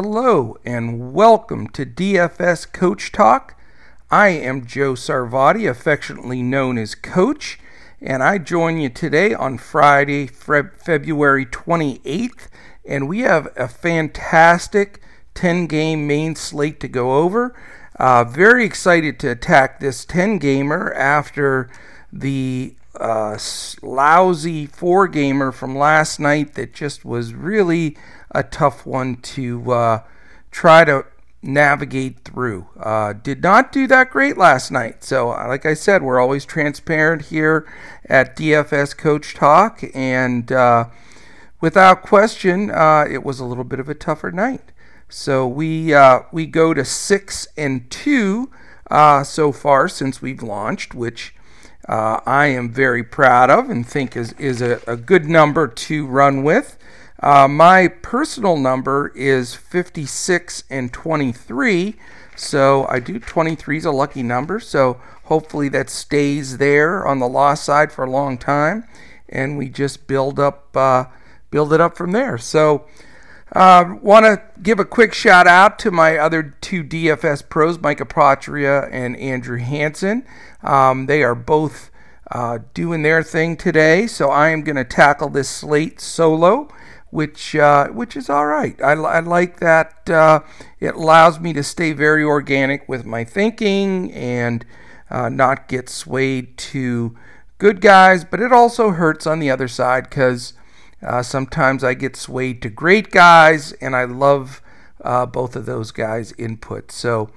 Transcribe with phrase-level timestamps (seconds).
[0.00, 3.60] Hello and welcome to DFS Coach Talk.
[4.12, 7.58] I am Joe Sarvati, affectionately known as Coach,
[8.00, 12.46] and I join you today on Friday, February 28th,
[12.86, 15.02] and we have a fantastic
[15.34, 17.60] 10 game main slate to go over.
[17.98, 21.68] Uh, very excited to attack this 10 gamer after
[22.12, 23.36] the uh,
[23.82, 27.96] lousy four gamer from last night that just was really
[28.30, 30.02] a tough one to uh,
[30.50, 31.04] try to
[31.42, 32.66] navigate through.
[32.78, 35.04] Uh, did not do that great last night.
[35.04, 37.66] So, uh, like I said, we're always transparent here
[38.06, 40.86] at DFS Coach Talk, and uh,
[41.60, 44.72] without question, uh, it was a little bit of a tougher night.
[45.08, 48.50] So we uh, we go to six and two
[48.90, 51.34] uh, so far since we've launched, which
[51.88, 56.42] I am very proud of and think is is a, a good number to run
[56.42, 56.76] with.
[57.20, 61.96] Uh, my personal number is 56 and 23.
[62.36, 64.60] So I do 23 is a lucky number.
[64.60, 68.84] So hopefully that stays there on the loss side for a long time,
[69.28, 71.06] and we just build up uh,
[71.50, 72.38] build it up from there.
[72.38, 72.86] So.
[73.50, 78.04] Uh, Want to give a quick shout out to my other two DFS pros, Micah
[78.04, 80.26] Patria and Andrew Hanson.
[80.62, 81.90] Um, they are both
[82.30, 86.68] uh, doing their thing today, so I am going to tackle this slate solo
[87.10, 88.80] which uh, which is all right.
[88.82, 90.08] I, I like that.
[90.08, 90.40] Uh,
[90.80, 94.64] it allows me to stay very organic with my thinking and
[95.10, 97.16] uh, not get swayed to
[97.58, 100.52] good guys, but it also hurts on the other side because
[101.02, 104.60] uh, sometimes I get swayed to great guys, and I love
[105.02, 106.92] uh, both of those guys' input.
[106.92, 107.30] So.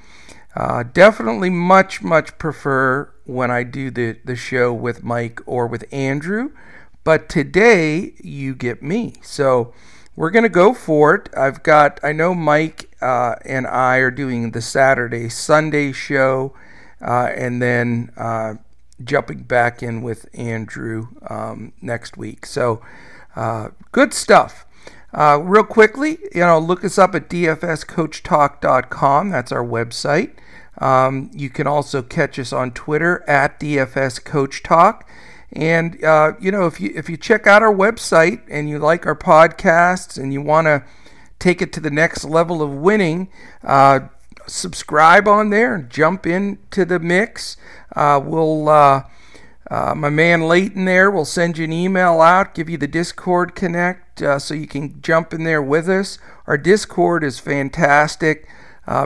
[0.54, 5.86] Uh, definitely much much prefer when I do the, the show with Mike or with
[5.94, 6.52] Andrew
[7.04, 9.16] but today you get me.
[9.22, 9.74] So
[10.16, 11.30] we're going to go for it.
[11.36, 16.54] I've got, I know Mike uh, and I are doing the Saturday, Sunday show,
[17.02, 18.56] uh, and then uh,
[19.04, 22.46] jumping back in with Andrew um, next week.
[22.46, 22.82] So
[23.36, 24.66] uh, good stuff.
[25.14, 29.30] Uh, real quickly, you know, look us up at dfscoachtalk.com.
[29.30, 30.32] That's our website.
[30.78, 35.02] Um, you can also catch us on Twitter at dfscoachtalk.
[35.54, 39.06] And uh, you know, if you if you check out our website and you like
[39.06, 40.84] our podcasts and you want to
[41.40, 43.30] take it to the next level of winning,
[43.64, 44.02] uh,
[44.48, 47.58] subscribe on there and jump into the mix.
[47.94, 49.04] Uh, we'll uh,
[49.70, 53.54] uh, my man Leighton there will send you an email out, give you the Discord
[53.54, 56.18] connect uh, so you can jump in there with us.
[56.48, 58.48] Our Discord is fantastic.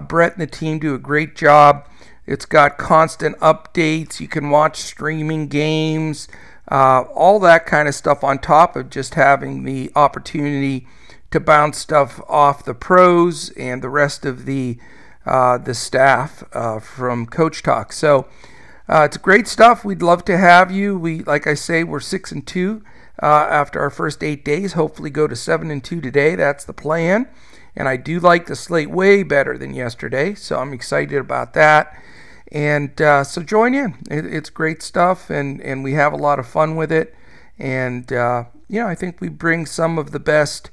[0.08, 1.88] Brett and the team do a great job
[2.28, 4.20] it's got constant updates.
[4.20, 6.28] You can watch streaming games,
[6.72, 10.88] uh, all that kind of stuff on top of just having the opportunity
[11.32, 14.78] to bounce stuff off the pros and the rest of the
[15.26, 17.92] uh, the staff uh, from Coach Talk.
[17.92, 18.28] So
[18.88, 19.84] uh, it's great stuff.
[19.84, 20.98] We'd love to have you.
[20.98, 22.84] We, like I say, we're six and two
[23.22, 24.74] uh, after our first eight days.
[24.74, 26.36] Hopefully, go to seven and two today.
[26.36, 27.28] That's the plan.
[27.76, 32.02] And I do like the slate way better than yesterday, so I'm excited about that.
[32.52, 33.96] And uh, so join in.
[34.10, 37.16] It, it's great stuff, and, and we have a lot of fun with it.
[37.58, 40.70] And, uh, you know, I think we bring some of the best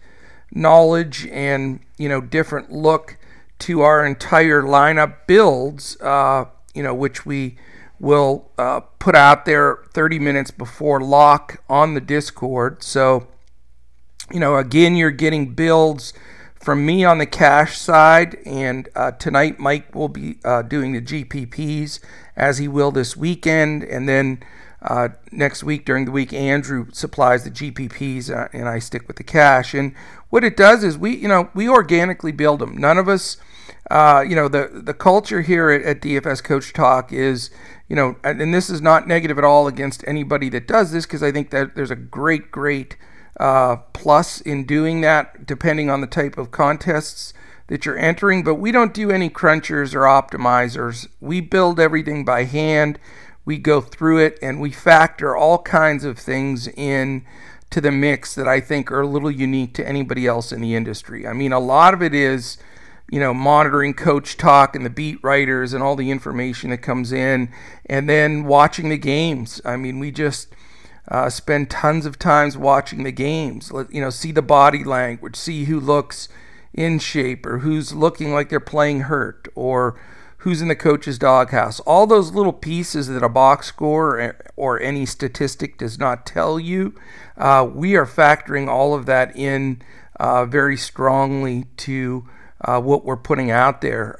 [0.52, 3.16] knowledge and, you know, different look
[3.60, 7.56] to our entire lineup builds, uh, you know, which we
[8.00, 12.82] will uh, put out there 30 minutes before lock on the Discord.
[12.82, 13.28] So,
[14.32, 16.12] you know, again, you're getting builds
[16.62, 21.00] from me on the cash side, and uh, tonight Mike will be uh, doing the
[21.00, 21.98] GPPs
[22.36, 24.42] as he will this weekend, and then
[24.80, 29.16] uh, next week during the week Andrew supplies the GPPs, uh, and I stick with
[29.16, 29.74] the cash.
[29.74, 29.94] And
[30.30, 32.76] what it does is we, you know, we organically build them.
[32.76, 33.38] None of us,
[33.90, 37.50] uh, you know, the the culture here at, at DFS Coach Talk is,
[37.88, 41.24] you know, and this is not negative at all against anybody that does this because
[41.24, 42.96] I think that there's a great, great
[43.42, 47.34] uh, plus in doing that, depending on the type of contests
[47.66, 48.44] that you're entering.
[48.44, 51.08] But we don't do any crunchers or optimizers.
[51.20, 53.00] We build everything by hand.
[53.44, 57.24] We go through it and we factor all kinds of things in
[57.70, 60.76] to the mix that I think are a little unique to anybody else in the
[60.76, 61.26] industry.
[61.26, 62.58] I mean, a lot of it is,
[63.10, 67.10] you know, monitoring coach talk and the beat writers and all the information that comes
[67.10, 67.52] in,
[67.86, 69.60] and then watching the games.
[69.64, 70.54] I mean, we just
[71.08, 73.72] uh, spend tons of times watching the games.
[73.72, 76.28] Let, you know, see the body language, see who looks
[76.72, 80.00] in shape or who's looking like they're playing hurt or
[80.38, 81.80] who's in the coach's doghouse.
[81.80, 86.94] All those little pieces that a box score or any statistic does not tell you,
[87.36, 89.82] uh, we are factoring all of that in
[90.18, 92.28] uh, very strongly to
[92.60, 94.16] uh, what we're putting out there.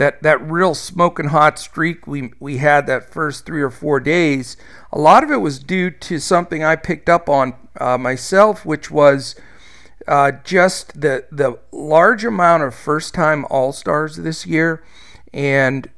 [0.00, 4.56] That that real smoking hot streak we we had that first three or four days,
[4.90, 8.90] a lot of it was due to something I picked up on uh, myself, which
[8.90, 9.34] was
[10.08, 14.82] uh, just the the large amount of first time All Stars this year,
[15.34, 15.90] and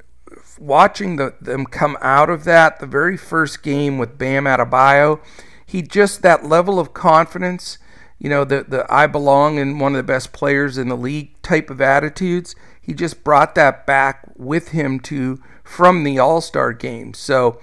[0.59, 5.21] watching the, them come out of that, the very first game with Bam Adebayo,
[5.65, 7.77] he just that level of confidence,
[8.19, 11.41] you know, the the I belong in one of the best players in the league
[11.41, 12.53] type of attitudes.
[12.83, 17.13] He just brought that back with him to from the All Star game.
[17.13, 17.59] So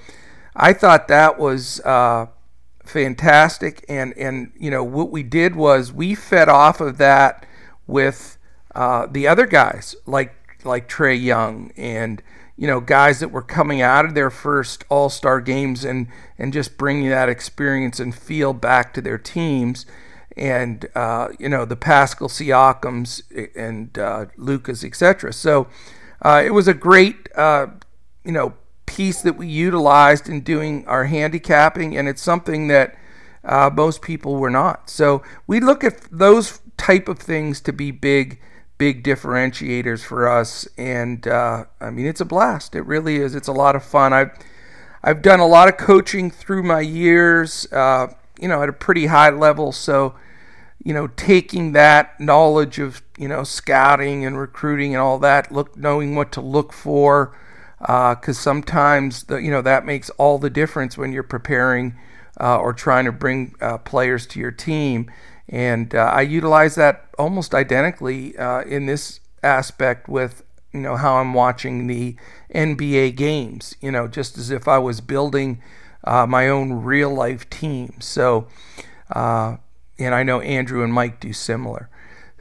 [0.56, 1.80] I thought that was.
[1.80, 2.26] Uh,
[2.90, 3.84] fantastic.
[3.88, 7.46] And and you know what we did was we fed off of that
[7.86, 8.36] with
[8.74, 10.34] uh, the other guys like
[10.64, 12.22] like Trae Young and
[12.56, 16.08] you know guys that were coming out of their first All Star games and
[16.38, 19.86] and just bringing that experience and feel back to their teams.
[20.40, 23.22] And uh, you know the Pascal Siakams
[23.54, 25.34] and uh, Lucas, etc.
[25.34, 25.68] So
[26.22, 27.68] uh, it was a great, uh,
[28.24, 28.54] you know,
[28.86, 32.96] piece that we utilized in doing our handicapping, and it's something that
[33.44, 34.90] uh, most people were not.
[34.90, 38.40] So we look at those type of things to be big,
[38.76, 40.68] big differentiators for us.
[40.76, 42.74] And uh, I mean, it's a blast.
[42.74, 43.34] It really is.
[43.34, 44.12] It's a lot of fun.
[44.12, 44.30] I've
[45.02, 49.30] I've done a lot of coaching through my years, you know, at a pretty high
[49.30, 49.72] level.
[49.72, 50.14] So
[50.82, 55.76] you know, taking that knowledge of you know scouting and recruiting and all that, look
[55.76, 57.36] knowing what to look for
[57.80, 61.96] because uh, sometimes the, you know that makes all the difference when you're preparing
[62.38, 65.10] uh, or trying to bring uh, players to your team.
[65.48, 70.42] And uh, I utilize that almost identically uh, in this aspect with
[70.72, 72.16] you know how I'm watching the
[72.54, 73.74] NBA games.
[73.80, 75.62] You know, just as if I was building
[76.04, 77.94] uh, my own real life team.
[78.00, 78.46] So,
[80.00, 81.88] and I know Andrew and Mike do similar.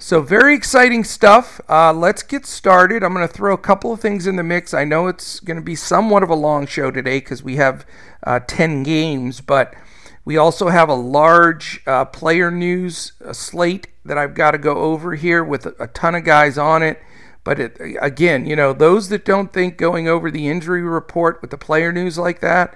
[0.01, 1.59] So, very exciting stuff.
[1.67, 3.03] Uh, let's get started.
[3.03, 4.73] I'm going to throw a couple of things in the mix.
[4.73, 7.85] I know it's going to be somewhat of a long show today because we have
[8.23, 9.73] uh, 10 games, but
[10.23, 15.15] we also have a large uh, player news slate that I've got to go over
[15.15, 17.01] here with a, a ton of guys on it.
[17.43, 21.51] But it, again, you know, those that don't think going over the injury report with
[21.51, 22.73] the player news like that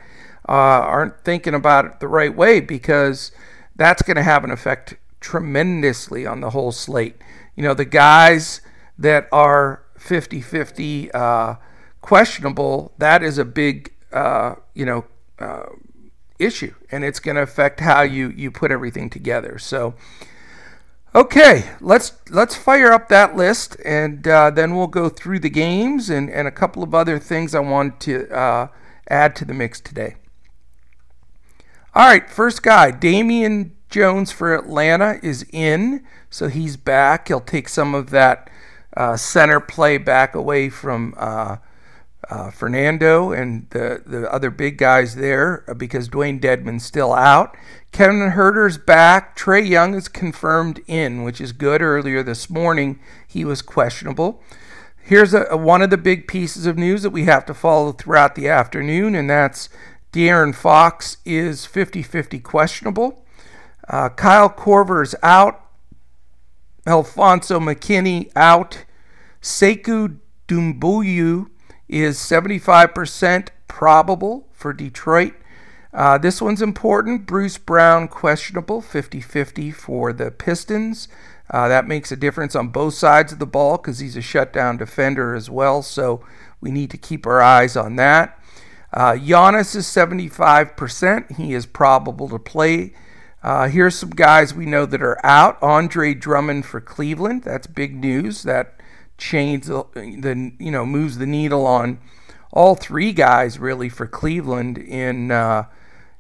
[0.47, 3.31] uh, aren't thinking about it the right way because
[3.75, 7.16] that's going to have an effect tremendously on the whole slate.
[7.56, 8.62] You know, the guys
[8.98, 11.56] that are 50 50 uh,
[12.02, 15.06] questionable, that is a big, uh, you know,
[15.40, 15.66] uh,
[16.40, 19.58] issue, and it's going to affect how you, you put everything together.
[19.58, 19.96] So,
[21.16, 26.10] okay, let's let's fire up that list, and uh, then we'll go through the games
[26.10, 28.68] and, and a couple of other things I want to uh,
[29.10, 30.16] add to the mix today.
[31.95, 37.28] All right, first guy, Damian Jones for Atlanta is in, so he's back.
[37.28, 38.50] He'll take some of that
[38.98, 41.57] uh, center play back away from uh,
[42.31, 47.56] uh, Fernando and the, the other big guys there uh, because Dwayne Dedmon's still out.
[47.92, 49.38] Kevin Huerter's back.
[49.38, 51.84] Trae Young is confirmed in, which is good.
[51.84, 54.42] Earlier this morning, he was questionable.
[54.98, 57.91] Here's a, a, one of the big pieces of news that we have to follow
[57.91, 59.70] throughout the afternoon, and that's
[60.13, 63.25] De'Aaron Fox is 50 50 questionable.
[63.89, 65.60] Uh, Kyle Korver is out.
[66.86, 68.86] Alfonzo McKinnie out.
[69.41, 71.48] Sekou Doumbouya
[71.89, 75.34] is 75% probable for Detroit.
[75.91, 77.25] Uh, this one's important.
[77.25, 81.08] Bruce Brown, questionable, 50 50 for the Pistons.
[81.50, 84.77] Uh, that makes a difference on both sides of the ball because he's a shutdown
[84.77, 85.82] defender as well.
[85.82, 86.24] So
[86.62, 88.39] we need to keep our eyes on that.
[88.93, 91.35] Uh, Giannis is 75%.
[91.38, 92.93] He is probable to play.
[93.41, 95.62] Uh, here's some guys we know that are out.
[95.62, 97.43] Andre Drummond for Cleveland.
[97.43, 98.43] That's big news.
[98.43, 98.79] That
[99.17, 102.00] changes the, you know moves the needle on
[102.51, 105.65] all three guys really for Cleveland in uh,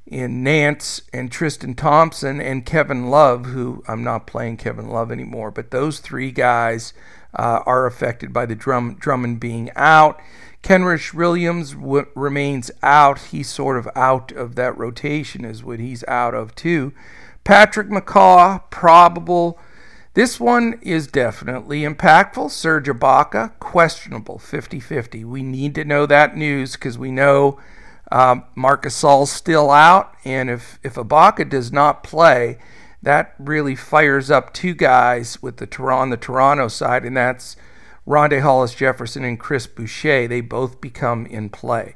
[0.05, 5.51] in Nance and Tristan Thompson and Kevin Love, who I'm not playing Kevin Love anymore.
[5.51, 6.93] But those three guys
[7.33, 10.19] uh, are affected by the drum, Drummond being out.
[10.63, 13.19] Kenrich Williams w- remains out.
[13.19, 16.93] He's sort of out of that rotation, is what he's out of too.
[17.43, 19.59] Patrick McCaw, probable.
[20.13, 22.49] This one is definitely impactful.
[22.51, 25.25] Serge Ibaka, questionable, 50 50.
[25.25, 27.59] We need to know that news because we know
[28.11, 30.15] um, Marc Gasol's still out.
[30.23, 32.57] And if, if Ibaka does not play,
[33.01, 37.57] that really fires up two guys with the on the Toronto side, and that's
[38.07, 41.95] Rondae Hollis Jefferson and Chris Boucher, they both become in play.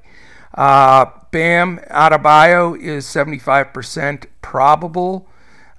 [0.53, 5.27] Uh, Bam Adebayo is 75% probable.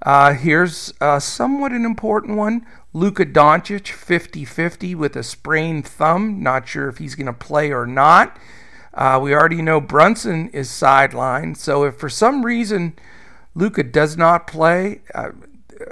[0.02, 2.64] Uh, here's uh, somewhat an important one.
[2.92, 6.42] Luka Doncic 50 50 with a sprained thumb.
[6.42, 8.37] Not sure if he's going to play or not.
[8.94, 11.56] Uh, we already know Brunson is sidelined.
[11.56, 12.97] So if for some reason
[13.54, 15.30] Luka does not play, uh,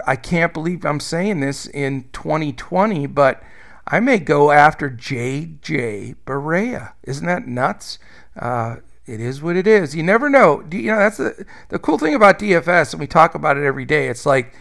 [0.07, 3.43] I can't believe I'm saying this in 2020, but
[3.87, 6.17] I may go after J.J.
[6.27, 6.93] Barea.
[7.05, 7.99] Isn't that nuts?
[8.35, 8.77] Uh,
[9.07, 9.95] it is what it is.
[9.95, 10.65] You never know.
[10.73, 13.85] You know that's the the cool thing about DFS, and we talk about it every
[13.85, 14.09] day.
[14.09, 14.55] It's like,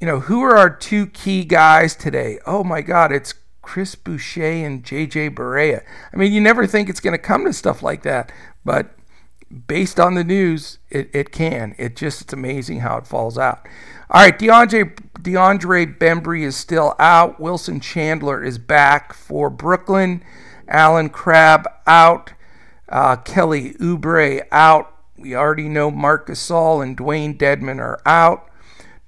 [0.00, 2.38] you know, who are our two key guys today?
[2.46, 5.30] Oh my God, it's Chris Boucher and J.J.
[5.30, 5.82] Barea.
[6.12, 8.32] I mean, you never think it's going to come to stuff like that,
[8.64, 8.96] but
[9.66, 11.74] based on the news, it, it can.
[11.78, 13.66] It just it's amazing how it falls out.
[14.08, 17.40] All right, DeAndre DeAndre Bembry is still out.
[17.40, 20.22] Wilson Chandler is back for Brooklyn.
[20.68, 22.32] Allen Crabbe out.
[22.88, 24.94] Uh, Kelly Oubre out.
[25.18, 28.48] We already know Marc Gasol and Dwayne Dedmon are out.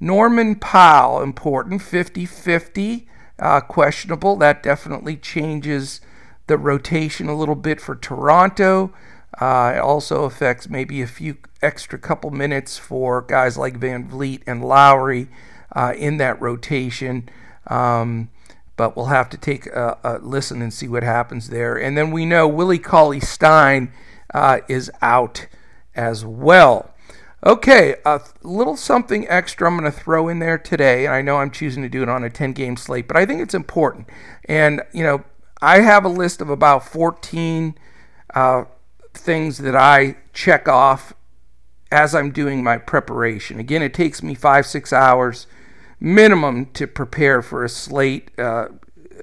[0.00, 4.34] Norman Powell, important, 50 50, uh, questionable.
[4.34, 6.00] That definitely changes
[6.48, 8.92] the rotation a little bit for Toronto.
[9.40, 14.64] Uh, it also affects maybe a few extra couple minutes for guys like VanVleet and
[14.64, 15.28] Lowry
[15.74, 17.28] uh, in that rotation.
[17.66, 18.30] Um,
[18.76, 21.76] but we'll have to take a, a, listen and see what happens there.
[21.76, 23.92] And then we know Willie Cauley Stein
[24.32, 25.46] uh, is out
[25.94, 26.94] as well.
[27.44, 31.06] Okay, a little something extra I'm going to throw in there today.
[31.06, 33.26] And I know I'm choosing to do it on a 10 game slate, but I
[33.26, 34.08] think it's important.
[34.46, 35.24] And, you know,
[35.60, 37.74] I have a list of about 14
[38.34, 38.64] uh,
[39.18, 41.12] things that I check off
[41.90, 43.58] as I'm doing my preparation.
[43.58, 45.46] Again, it takes me five, six hours
[46.00, 48.30] minimum to prepare for a slate.
[48.38, 48.68] Uh,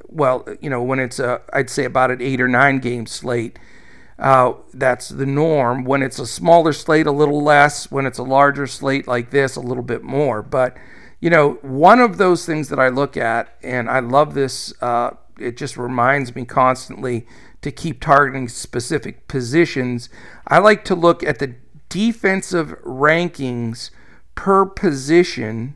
[0.07, 3.59] well, you know, when it's a, I'd say about an eight or nine game slate.
[4.17, 5.83] Uh, that's the norm.
[5.83, 7.91] When it's a smaller slate, a little less.
[7.91, 10.41] When it's a larger slate like this, a little bit more.
[10.41, 10.77] But,
[11.19, 15.11] you know, one of those things that I look at, and I love this, uh,
[15.37, 17.27] it just reminds me constantly
[17.65, 20.07] to keep targeting specific positions.
[20.47, 21.55] I like to look at the
[21.89, 23.89] defensive rankings
[24.35, 25.75] per position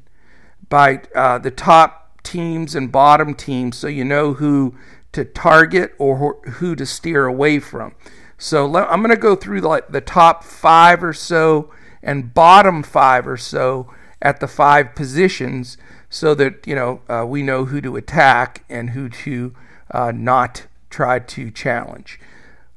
[0.70, 4.76] by uh, the top teams and bottom teams so you know who
[5.14, 7.96] to target or who to steer away from.
[8.38, 11.72] So I'm going to go through the, the top five or so
[12.04, 13.92] and bottom five or so
[14.22, 15.76] at the five positions
[16.08, 19.56] so that you know uh, we know who to attack and who to
[19.90, 22.20] uh, not try to challenge.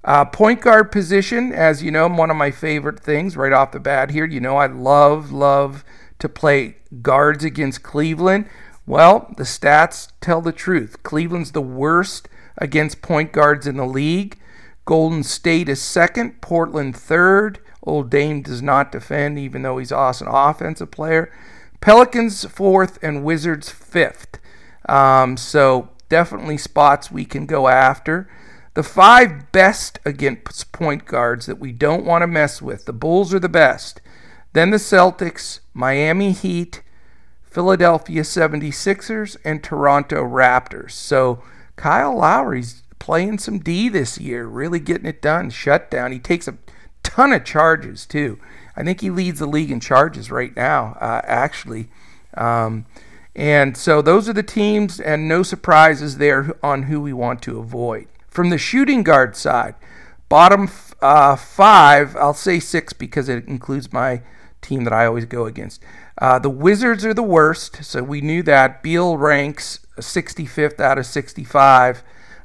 [0.04, 3.78] Uh, point guard position, as you know, one of my favorite things right off the
[3.78, 4.24] bat here.
[4.24, 5.84] You know, I love, love
[6.18, 8.48] to play guards against Cleveland.
[8.84, 11.02] Well, the stats tell the truth.
[11.04, 12.28] Cleveland's the worst
[12.58, 14.38] against point guards in the league.
[14.84, 17.60] Golden State is second, Portland third.
[17.84, 21.32] Old Dame does not defend, even though he's awesome offensive player.
[21.80, 24.40] Pelicans fourth and Wizards fifth.
[24.88, 28.28] Um, so definitely spots we can go after.
[28.74, 32.84] The five best against point guards that we don't want to mess with.
[32.84, 34.02] The Bulls are the best.
[34.52, 36.82] Then the Celtics, Miami Heat,
[37.42, 40.90] Philadelphia 76ers, and Toronto Raptors.
[40.90, 41.42] So
[41.76, 45.48] Kyle Lowry's playing some D this year, really getting it done.
[45.48, 46.12] Shut down.
[46.12, 46.58] He takes a
[47.02, 48.38] ton of charges, too.
[48.76, 51.88] I think he leads the league in charges right now, uh, actually.
[52.34, 52.84] Um,
[53.34, 57.58] and so those are the teams, and no surprises there on who we want to
[57.58, 58.06] avoid.
[58.28, 59.74] From the shooting guard side,
[60.28, 60.70] bottom
[61.00, 64.22] uh, five, I'll say six because it includes my
[64.60, 65.82] team that I always go against.
[66.18, 68.82] Uh, the Wizards are the worst, so we knew that.
[68.82, 72.02] Beal ranks 65th out of 65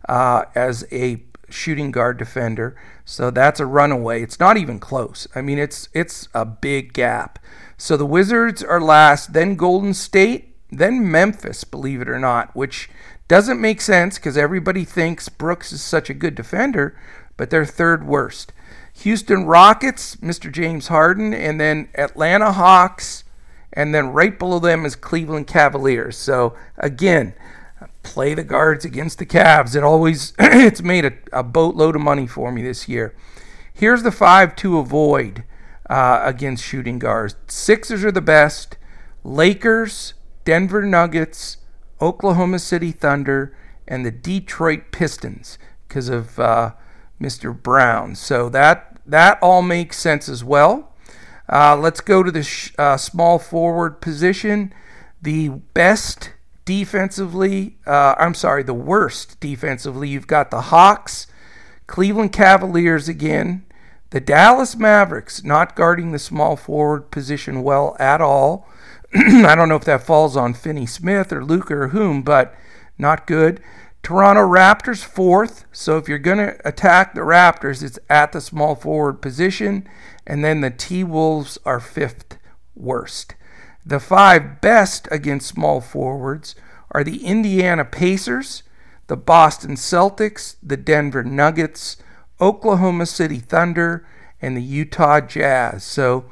[0.08, 2.76] uh, as a shooting guard defender,
[3.06, 4.22] so that's a runaway.
[4.22, 5.28] It's not even close.
[5.36, 7.40] I mean, it's it's a big gap.
[7.78, 12.90] So the Wizards are last, then Golden State, then Memphis, believe it or not, which
[13.28, 16.98] doesn't make sense because everybody thinks Brooks is such a good defender,
[17.36, 18.54] but they're third worst.
[18.94, 20.52] Houston Rockets, Mr.
[20.52, 23.24] James Harden, and then Atlanta Hawks,
[23.72, 26.18] and then right below them is Cleveland Cavaliers.
[26.18, 27.34] So again,
[28.02, 29.76] play the guards against the Cavs.
[29.76, 33.16] It always it's made a, a boatload of money for me this year.
[33.72, 35.44] Here's the five to avoid
[35.90, 37.36] uh, against shooting guards.
[37.48, 38.78] Sixers are the best.
[39.24, 40.16] Lakers,
[40.48, 41.58] Denver Nuggets,
[42.00, 43.54] Oklahoma City Thunder,
[43.86, 46.72] and the Detroit Pistons because of uh,
[47.20, 47.54] Mr.
[47.54, 48.16] Brown.
[48.16, 50.94] So that that all makes sense as well.
[51.52, 54.74] Uh, let's go to the sh- uh, small forward position.
[55.22, 56.32] The best
[56.64, 60.08] defensively, uh, I'm sorry, the worst defensively.
[60.08, 61.28] You've got the Hawks,
[61.88, 63.66] Cleveland Cavaliers again,
[64.12, 68.66] the Dallas Mavericks not guarding the small forward position well at all.
[69.46, 72.56] I don't know if that falls on Finney Smith or Luka or whom, but
[73.00, 73.62] not good.
[74.04, 75.66] Toronto Raptors fourth.
[75.72, 79.90] So if you're going to attack the Raptors, it's at the small forward position.
[80.28, 82.38] And then the T Wolves are fifth
[82.76, 83.34] worst.
[83.84, 86.54] The five best against small forwards
[86.92, 88.62] are the Indiana Pacers,
[89.08, 91.98] the Boston Celtics, the Denver Nuggets,
[92.40, 94.06] Oklahoma City Thunder,
[94.42, 95.84] and the Utah Jazz.
[95.84, 96.26] So,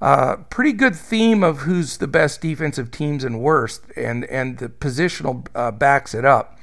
[0.00, 4.68] uh, pretty good theme of who's the best defensive teams and worst, and and the
[4.68, 6.58] positional uh, backs it up.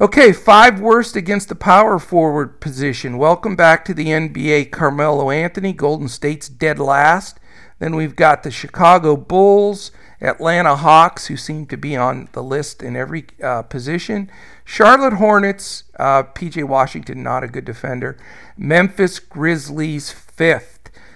[0.00, 3.16] Okay, five worst against the power forward position.
[3.16, 4.72] Welcome back to the NBA.
[4.72, 7.38] Carmelo Anthony, Golden State's dead last.
[7.78, 12.82] Then we've got the Chicago Bulls, Atlanta Hawks, who seem to be on the list
[12.82, 14.30] in every uh, position.
[14.64, 18.16] Charlotte Hornets, uh, PJ Washington, not a good defender.
[18.56, 20.73] Memphis Grizzlies, fifth.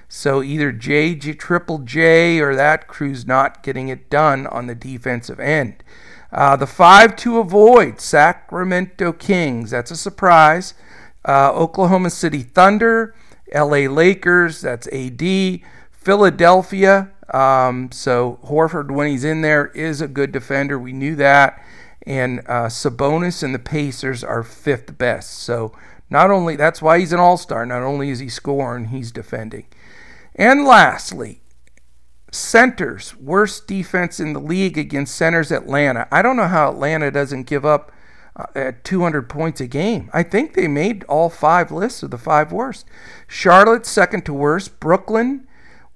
[0.08, 4.74] So either J, J, Triple J or that crew's not getting it done on the
[4.74, 5.82] defensive end.
[6.32, 10.74] Uh, the five to avoid Sacramento Kings, that's a surprise.
[11.26, 13.14] Uh, Oklahoma City Thunder,
[13.54, 15.60] LA Lakers, that's AD.
[15.90, 20.78] Philadelphia, um, so Horford, when he's in there, is a good defender.
[20.78, 21.62] We knew that.
[22.06, 25.34] And uh, Sabonis and the Pacers are fifth best.
[25.34, 25.72] So
[26.08, 29.66] not only that's why he's an all star, not only is he scoring, he's defending.
[30.38, 31.40] And lastly,
[32.30, 36.06] centers, worst defense in the league against centers Atlanta.
[36.12, 37.90] I don't know how Atlanta doesn't give up
[38.36, 40.08] uh, at 200 points a game.
[40.12, 42.86] I think they made all five lists of the five worst.
[43.26, 44.78] Charlotte, second to worst.
[44.78, 45.48] Brooklyn,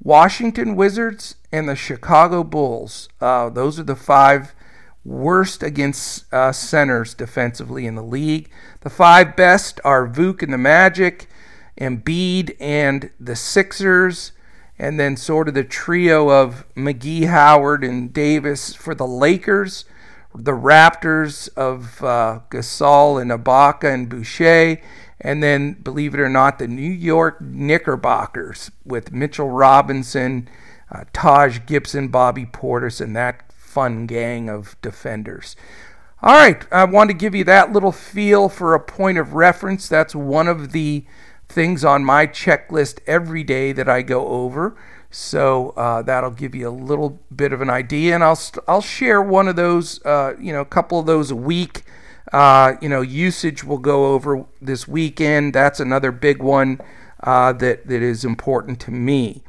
[0.02, 3.08] Washington Wizards and the Chicago Bulls.
[3.20, 4.56] Uh, those are the five
[5.04, 8.50] worst against uh, centers defensively in the league.
[8.80, 11.28] The five best are Vuk and the Magic,
[11.80, 14.32] Embiid and the Sixers,
[14.78, 19.84] and then sort of the trio of McGee, Howard, and Davis for the Lakers.
[20.34, 24.80] The Raptors of uh, Gasol and Ibaka and Boucher,
[25.20, 30.48] and then, believe it or not, the New York Knickerbockers with Mitchell Robinson,
[30.90, 35.54] uh, Taj Gibson, Bobby Portis, and that fun gang of defenders.
[36.22, 39.86] All right, I want to give you that little feel for a point of reference.
[39.86, 41.04] That's one of the
[41.52, 44.76] things on my checklist every day that I go over.
[45.10, 49.20] So uh, that'll give you a little bit of an idea, and I'll I'll share
[49.20, 51.84] one of those, uh, you know, a couple of those a week
[52.32, 55.54] uh, you know, usage will go over this weekend.
[55.54, 56.80] That's another big one
[57.22, 59.42] uh, that, that is important to me.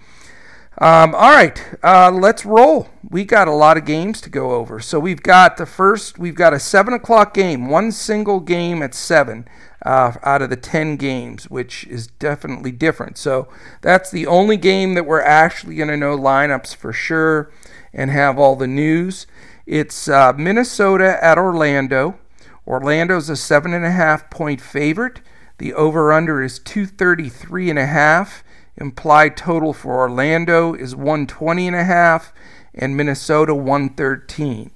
[0.79, 2.89] Um, all right, uh, let's roll.
[3.07, 4.79] We got a lot of games to go over.
[4.79, 8.93] So we've got the first, we've got a 7 o'clock game, one single game at
[8.95, 9.47] 7
[9.83, 13.17] uh, out of the 10 games, which is definitely different.
[13.17, 13.47] So
[13.81, 17.51] that's the only game that we're actually going to know lineups for sure
[17.93, 19.27] and have all the news.
[19.65, 22.17] It's uh, Minnesota at Orlando.
[22.65, 25.21] Orlando's a seven and a half point favorite.
[25.57, 28.43] The over under is 233 and a half.
[28.77, 32.33] Implied total for Orlando is 120 and a half
[32.73, 34.71] and Minnesota 113.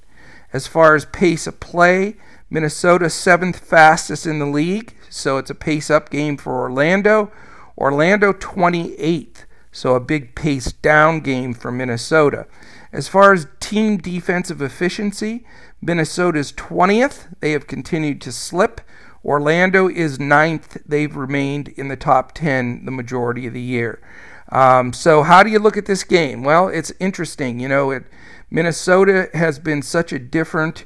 [0.53, 2.15] As far as pace of play,
[2.49, 7.31] Minnesota seventh fastest in the league, so it's a pace up game for Orlando.
[7.77, 12.47] Orlando 28th, so a big pace down game for Minnesota.
[12.91, 15.45] As far as team defensive efficiency,
[15.81, 17.27] Minnesota's 20th.
[17.39, 18.81] They have continued to slip.
[19.23, 20.77] Orlando is ninth.
[20.85, 24.01] They've remained in the top 10 the majority of the year.
[24.49, 26.43] Um, so, how do you look at this game?
[26.43, 27.59] Well, it's interesting.
[27.59, 28.05] You know, it,
[28.49, 30.85] Minnesota has been such a different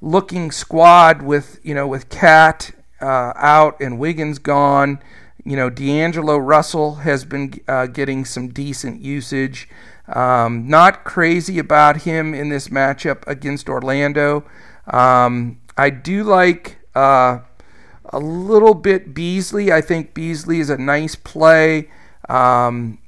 [0.00, 5.00] looking squad with, you know, with KAT uh, out and Wiggins gone.
[5.44, 9.68] You know, D'Angelo Russell has been uh, getting some decent usage.
[10.08, 14.44] Um, not crazy about him in this matchup against Orlando.
[14.86, 17.40] Um, I do like uh,
[18.06, 19.72] a little bit Beasley.
[19.72, 21.90] I think Beasley is a nice play.
[22.28, 22.98] Um,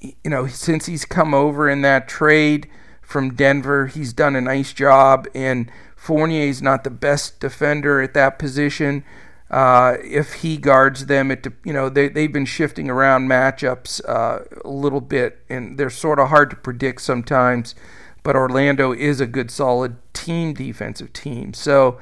[0.00, 2.68] you know, since he's come over in that trade
[3.02, 5.28] from Denver, he's done a nice job.
[5.34, 9.04] And Fournier is not the best defender at that position.
[9.50, 14.38] Uh, if he guards them, it you know they they've been shifting around matchups uh,
[14.64, 17.74] a little bit, and they're sort of hard to predict sometimes.
[18.22, 22.00] But Orlando is a good, solid team defensive team, so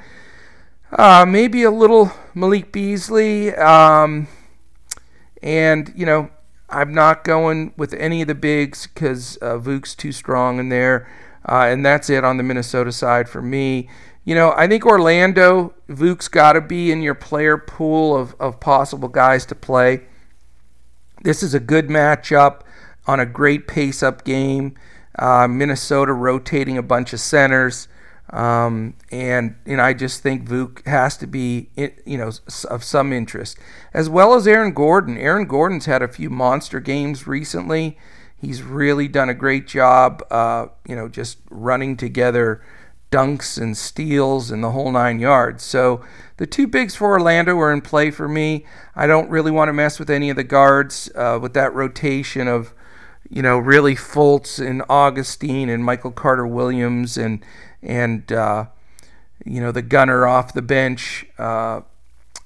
[0.93, 4.29] uh, maybe a little Malik Beasley, um,
[5.43, 6.31] and you know
[6.69, 11.11] I'm not going with any of the bigs because uh, Vuk's too strong in there,
[11.49, 13.89] uh, and that's it on the Minnesota side for me
[14.29, 18.61] you know, I think Orlando, Vuk's got to be in your player pool of, of
[18.61, 20.03] possible guys to play.
[21.23, 22.61] This is a good matchup
[23.07, 24.75] on a great pace up game.
[25.19, 27.89] Uh, Minnesota rotating a bunch of centers.
[28.29, 31.71] Um, and know, I just think Vuk has to be,
[32.05, 32.31] you know,
[32.69, 33.59] of some interest,
[33.95, 35.17] as well as Aaron Gordon.
[35.17, 37.97] Aaron Gordon's had a few monster games recently.
[38.41, 42.63] He's really done a great job, uh, you know, just running together
[43.11, 45.65] dunks and steals and the whole nine yards.
[45.65, 46.05] So
[46.37, 48.67] the two bigs for Orlando are in play for me.
[48.95, 52.49] I don't really want to mess with any of the guards uh, with that rotation
[52.49, 52.75] of,
[53.29, 57.45] you know, really Fultz and Augustin and Michael Carter Williams and
[57.83, 58.67] and uh,
[59.45, 61.27] you know the gunner off the bench.
[61.39, 61.83] Uh,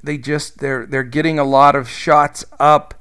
[0.02, 2.94] they just they're they're getting a lot of shots up,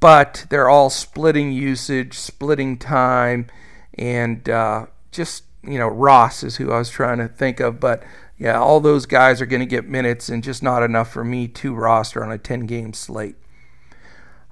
[0.00, 3.46] but they're all splitting usage, splitting time,
[3.94, 8.02] and uh, just you know Ross is who I was trying to think of, but
[8.40, 11.46] yeah, all those guys are going to get minutes and just not enough for me
[11.46, 13.36] to roster on a 10 game slate.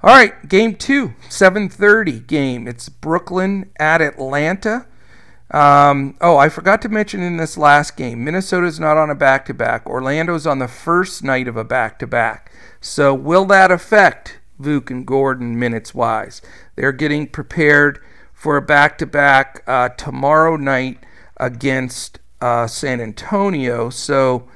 [0.03, 2.69] All right, game two, 7:30 game.
[2.69, 4.87] It's Brooklyn at Atlanta.
[5.51, 9.47] Um, oh, I forgot to mention in this last game, Minnesota's not on a back
[9.47, 9.87] to back.
[9.87, 12.53] Orlando's on the first night of a back to back.
[12.81, 16.43] So, will that affect Vuk and Gordon minutes wise?
[16.77, 18.01] They're getting prepared
[18.33, 19.65] for a back to back
[19.97, 20.99] tomorrow night
[21.37, 23.91] against uh, San Antonio.
[23.91, 24.49] So,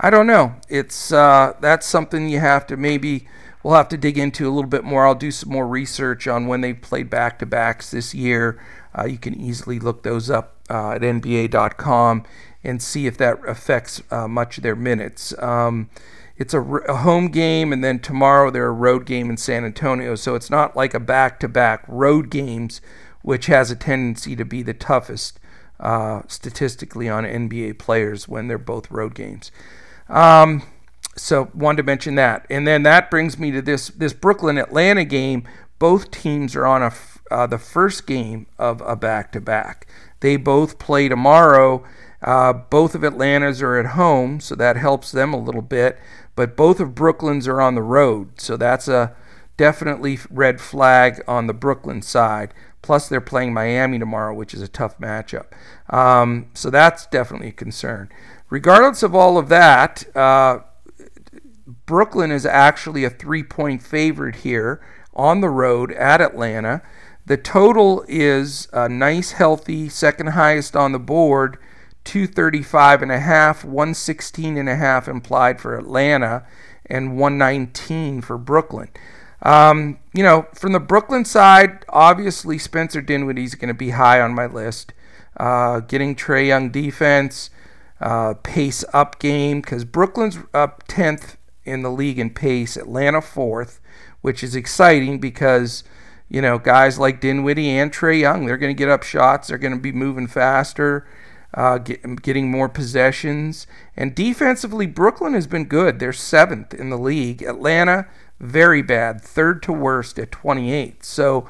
[0.00, 0.54] I don't know.
[0.68, 3.26] It's uh, that's something you have to maybe
[3.62, 5.06] we'll have to dig into a little bit more.
[5.06, 8.60] I'll do some more research on when they played back to backs this year.
[8.96, 12.24] Uh, you can easily look those up uh, at NBA.com
[12.64, 15.36] and see if that affects uh, much of their minutes.
[15.38, 15.90] Um,
[16.38, 20.14] it's a, a, home game, and then tomorrow they're a road game in San Antonio.
[20.14, 22.80] So it's not like a back to back road games,
[23.22, 25.40] which has a tendency to be the toughest
[25.80, 29.50] uh, statistically on NBA players when they're both road games.
[30.08, 30.62] Um,
[31.16, 35.04] so wanted to mention that, and then that brings me to this this Brooklyn Atlanta
[35.04, 35.42] game.
[35.80, 36.92] Both teams are on a
[37.30, 39.86] uh, the first game of a back to back.
[40.20, 41.84] They both play tomorrow.
[42.22, 45.98] Uh, both of Atlanta's are at home, so that helps them a little bit.
[46.34, 49.14] But both of Brooklyn's are on the road, so that's a
[49.56, 52.54] definitely red flag on the Brooklyn side.
[52.80, 55.46] Plus, they're playing Miami tomorrow, which is a tough matchup.
[55.90, 58.08] Um, so that's definitely a concern.
[58.50, 60.60] Regardless of all of that, uh,
[61.86, 64.80] Brooklyn is actually a three point favorite here
[65.14, 66.82] on the road at Atlanta.
[67.26, 71.58] The total is a nice, healthy, second highest on the board,
[72.04, 76.46] 235 and a half, 116 and a half implied for Atlanta,
[76.86, 78.88] and 119 for Brooklyn.
[79.42, 84.20] Um, you know, from the Brooklyn side, obviously Spencer Dinwiddie is going to be high
[84.20, 84.92] on my list.
[85.36, 87.50] Uh, getting Trae Young defense,
[88.00, 93.78] uh, pace up game, because Brooklyn's up 10th in the league in pace, Atlanta 4th,
[94.22, 95.84] which is exciting because
[96.28, 99.48] you know, guys like Dinwiddie and Trae Young, they're going to get up shots.
[99.48, 101.06] They're going to be moving faster,
[101.54, 103.66] uh, get, getting more possessions.
[103.96, 105.98] And defensively, Brooklyn has been good.
[105.98, 107.42] They're seventh in the league.
[107.42, 108.06] Atlanta,
[108.40, 111.04] very bad, third to worst at 28.
[111.04, 111.48] So,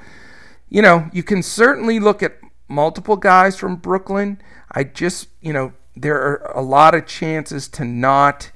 [0.69, 4.41] you know, you can certainly look at multiple guys from Brooklyn.
[4.71, 8.53] I just, you know, there are a lot of chances to not,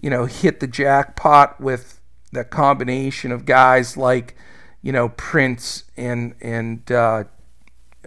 [0.00, 2.00] you know, hit the jackpot with
[2.32, 4.36] the combination of guys like
[4.82, 7.24] you know Prince and and uh,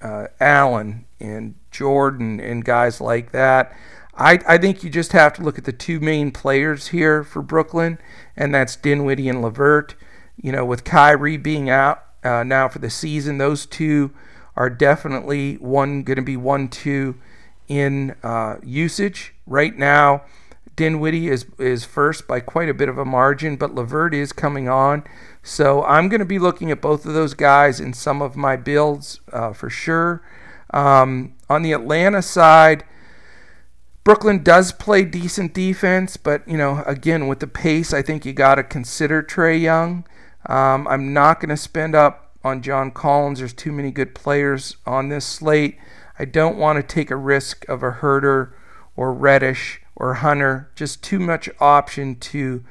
[0.02, 3.76] uh, Allen and Jordan and guys like that.
[4.16, 7.42] I, I think you just have to look at the two main players here for
[7.42, 8.00] Brooklyn,
[8.36, 9.96] and that's Dinwiddie and LeVert.
[10.42, 14.12] You know, with Kyrie being out uh, now for the season, those two
[14.56, 17.16] are definitely one going to be one two
[17.70, 20.24] in uh, usage right now.
[20.76, 24.68] Dinwiddie is is first by quite a bit of a margin, but LeVert is coming
[24.68, 25.04] on.
[25.44, 28.56] So I'm going to be looking at both of those guys in some of my
[28.56, 30.22] builds uh, for sure.
[30.72, 32.84] Um, on the Atlanta side,
[34.04, 38.34] Brooklyn does play decent defense, but you know, again with the pace, I think you
[38.34, 40.06] got to consider Trae Young.
[40.46, 43.40] Um, I'm not going to spend up on John Collins.
[43.40, 45.78] There's too many good players on this slate.
[46.18, 48.54] I don't want to take a risk of a Huerter
[48.96, 50.72] or Reddish or Hunter.
[50.76, 52.64] Just too much option to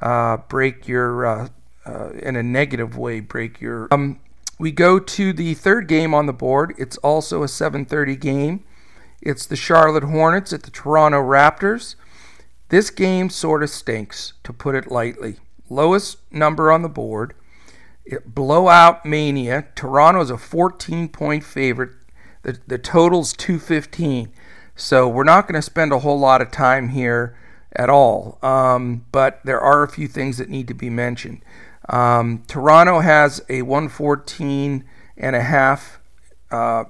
[0.00, 1.48] uh, break your uh,
[1.86, 3.88] uh, in a negative way break your.
[3.90, 4.20] Um,
[4.64, 6.72] we go to the third game on the board.
[6.78, 8.64] It's also a 7:30 game.
[9.20, 11.96] It's the Charlotte Hornets at the Toronto Raptors.
[12.70, 15.36] This game sort of stinks, to put it lightly.
[15.68, 17.34] Lowest number on the board.
[18.06, 19.66] It, blowout mania.
[19.74, 21.90] Toronto's a 14 point favorite.
[22.40, 24.32] The, the total's 215.
[24.74, 27.36] So we're not going to spend a whole lot of time here
[27.76, 28.38] at all.
[28.42, 31.42] Um, but there are a few things that need to be mentioned.
[31.88, 34.84] Um, Toronto has a 114
[35.16, 36.00] and a half
[36.50, 36.84] uh,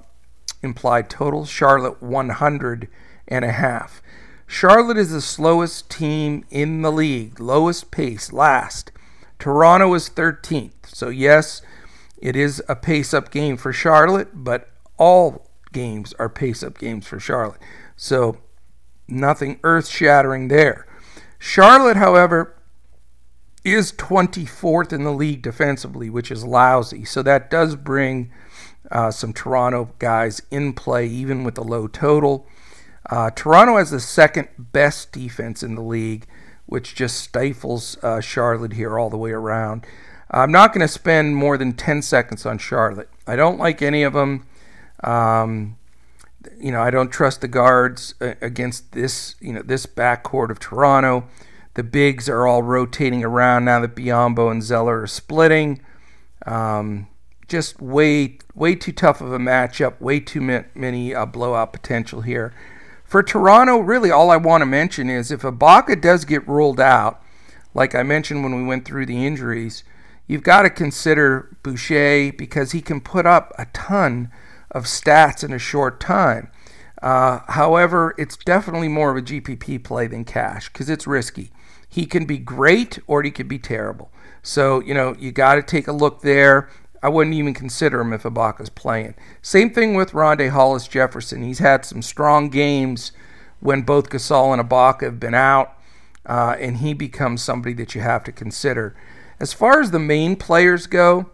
[0.63, 1.45] implied total.
[1.45, 2.89] Charlotte 100
[3.29, 4.03] and a half.
[4.47, 8.93] Charlotte is the slowest team in the league, lowest pace, last.
[9.39, 10.87] Toronto is 13th.
[10.87, 11.63] So, yes,
[12.19, 17.07] it is a pace up game for Charlotte, but all games are pace up games
[17.07, 17.61] for Charlotte.
[17.97, 18.39] So,
[19.09, 20.87] nothing earth shattering there.
[21.39, 22.55] Charlotte, however,
[23.65, 27.05] is 24th in the league defensively, which is lousy.
[27.05, 28.31] So, that does bring
[28.91, 32.47] uh, some Toronto guys in play, even with the low total.
[33.09, 36.27] Uh, Toronto has the second best defense in the league,
[36.67, 39.87] which just stifles uh, Charlotte here all the way around.
[40.31, 43.09] I'm not going to spend more than 10 seconds on Charlotte.
[43.27, 44.47] I don't like any of them.
[45.03, 45.77] Um,
[46.59, 50.59] you know, I don't trust the guards uh, against this, you know, this backcourt of
[50.59, 51.25] Toronto.
[51.75, 55.83] The bigs are all rotating around now that Biyombo and Zeller are splitting.
[56.47, 57.09] Um,
[57.49, 60.01] just way, way too tough of a matchup.
[60.01, 62.53] Way too many uh, blowout potential here.
[63.05, 67.23] For Toronto, really all I want to mention is if Ibaka does get ruled out,
[67.75, 69.85] like I mentioned when we went through the injuries,
[70.27, 74.31] you've got to consider Boucher because he can put up a ton
[74.71, 76.51] of stats in a short time.
[77.03, 81.51] Uh, however, it's definitely more of a GPP play than cash because it's risky.
[81.95, 84.11] He can be great or he could be terrible.
[84.43, 86.69] So, you know, you got to take a look there.
[87.01, 89.15] I wouldn't even consider him if Ibaka's playing.
[89.43, 91.45] Same thing with Rondae Hollis Jefferson.
[91.45, 93.13] He's had some strong games
[93.61, 95.79] when both Gasol and Ibaka have been out,
[96.27, 98.97] uh, and he becomes somebody that you have to consider.
[99.39, 101.31] As far as the main players go,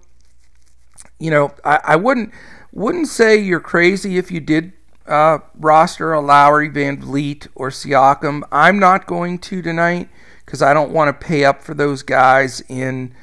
[1.18, 2.34] you know, I, I wouldn't
[2.70, 4.74] wouldn't say you're crazy if you did
[5.06, 8.42] uh, roster a Lowry, VanVleet, or Siakam.
[8.52, 10.10] I'm not going to tonight
[10.50, 13.14] because I don't want to pay up for those guys in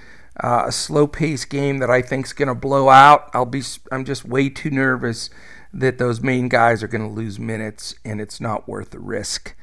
[0.41, 3.29] uh, a slow paced game that I think is going to blow out.
[3.33, 3.61] I'll be
[3.91, 5.29] I'm just way too nervous
[5.73, 9.53] that those main guys are going to lose minutes and it's not worth the risk.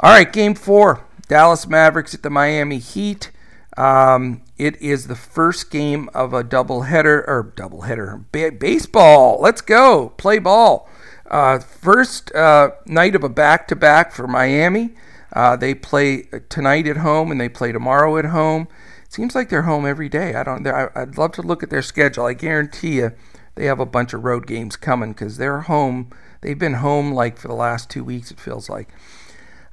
[0.00, 3.30] All right, game four Dallas Mavericks at the Miami Heat.
[3.78, 9.40] Um, it is the first game of a doubleheader or doubleheader ba- baseball.
[9.40, 10.90] Let's go play ball.
[11.30, 14.90] Uh, first uh, night of a back to back for Miami.
[15.32, 18.66] Uh, they play tonight at home and they play tomorrow at home
[19.04, 20.34] It seems like they're home every day.
[20.34, 20.66] I don't.
[20.66, 22.26] I'd love to look at their schedule.
[22.26, 23.12] I guarantee you,
[23.54, 26.10] they have a bunch of road games coming because they're home.
[26.40, 28.30] They've been home like for the last two weeks.
[28.30, 28.88] It feels like.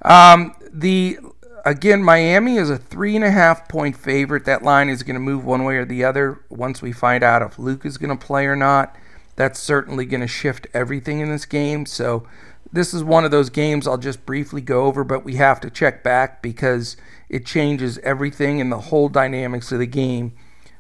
[0.02, 1.20] Um, the
[1.66, 4.46] again, Miami is a three and a half point favorite.
[4.46, 7.42] That line is going to move one way or the other once we find out
[7.42, 8.96] if Luke is going to play or not.
[9.36, 11.86] That's certainly going to shift everything in this game.
[11.86, 12.26] So
[12.72, 15.70] this is one of those games I'll just briefly go over, but we have to
[15.70, 16.98] check back because
[17.30, 20.34] it changes everything in the whole dynamics of the game,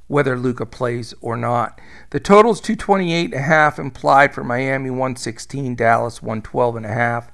[0.08, 1.80] whether Luka plays or not.
[2.10, 6.94] The total is 228 and a half implied for Miami, 116, Dallas 112 and a
[6.94, 7.32] half.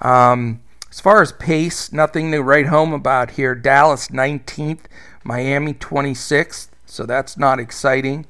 [0.00, 3.54] Um, as far as pace, nothing to write home about here.
[3.54, 4.84] Dallas 19th,
[5.24, 8.26] Miami 26th, so that's not exciting.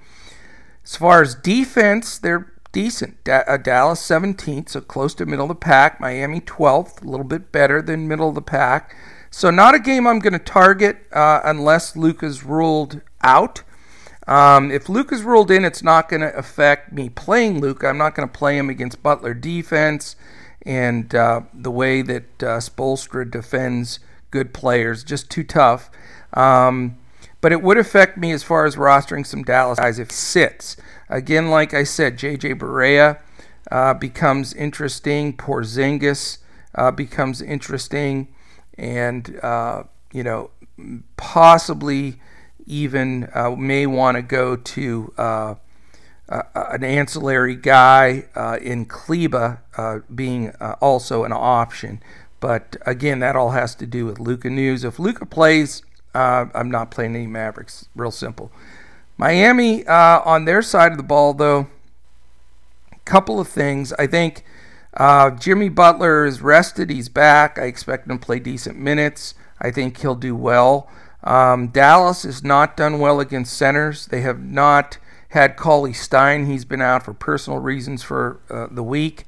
[0.85, 3.22] As far as defense, they're decent.
[3.24, 6.00] Da- uh, Dallas 17th, so close to middle of the pack.
[6.00, 8.96] Miami 12th, a little bit better than middle of the pack.
[9.30, 13.62] So, not a game I'm going to target uh, unless Luka's ruled out.
[14.26, 17.88] Um, if Luka's ruled in, it's not going to affect me playing Luka.
[17.88, 20.16] I'm not going to play him against Butler defense
[20.64, 25.02] and uh, the way that uh, Spoelstra defends good players.
[25.02, 25.90] Just too tough.
[26.35, 26.98] Um,
[27.42, 30.78] but it would affect me as far as rostering some Dallas guys if sits.
[31.11, 33.18] Again, like I said, JJ Barea
[33.70, 35.37] uh, becomes interesting.
[35.37, 36.38] Porzingis
[36.74, 38.28] uh, becomes interesting
[38.78, 40.50] and uh, you know
[41.18, 42.18] possibly
[42.64, 45.55] even uh, may want to go to uh,
[46.55, 52.02] an ancillary guy uh, in Kleber uh, being uh, also an option.
[52.40, 54.85] But again, that all has to do with Luka news.
[54.85, 55.83] If Luka plays,
[56.14, 57.88] I'm not playing any Mavericks.
[57.94, 58.51] Real simple.
[59.16, 61.68] Miami on their side of the ball, though,
[62.90, 63.92] a couple of things.
[63.94, 64.44] I think
[64.94, 66.90] uh, Jimmy Butler is rested.
[66.90, 67.59] He's back.
[67.59, 69.35] I expect him to play decent minutes.
[69.61, 70.90] I think he'll do well.
[71.25, 74.07] Um, Dallas has not done well against centers.
[74.07, 74.98] They have not
[75.29, 76.46] had Cauley Stein.
[76.46, 79.25] He's been out for personal reasons for uh, the week.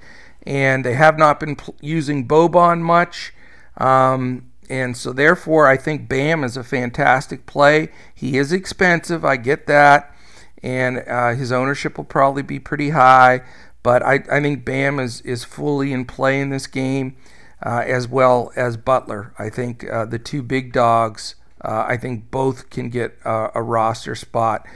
[0.46, 3.32] And they have not been pl- using Boban much.
[3.78, 7.90] Um, and so, therefore, I think Bam is a fantastic play.
[8.14, 9.24] He is expensive.
[9.24, 10.14] I get that.
[10.62, 13.42] And uh, his ownership will probably be pretty high.
[13.82, 17.16] But I, I think Bam is, is fully in play in this game,
[17.64, 19.34] uh, as well as Butler.
[19.38, 24.14] I think uh, the two big dogs, uh, I think both can get a roster
[24.14, 24.66] spot.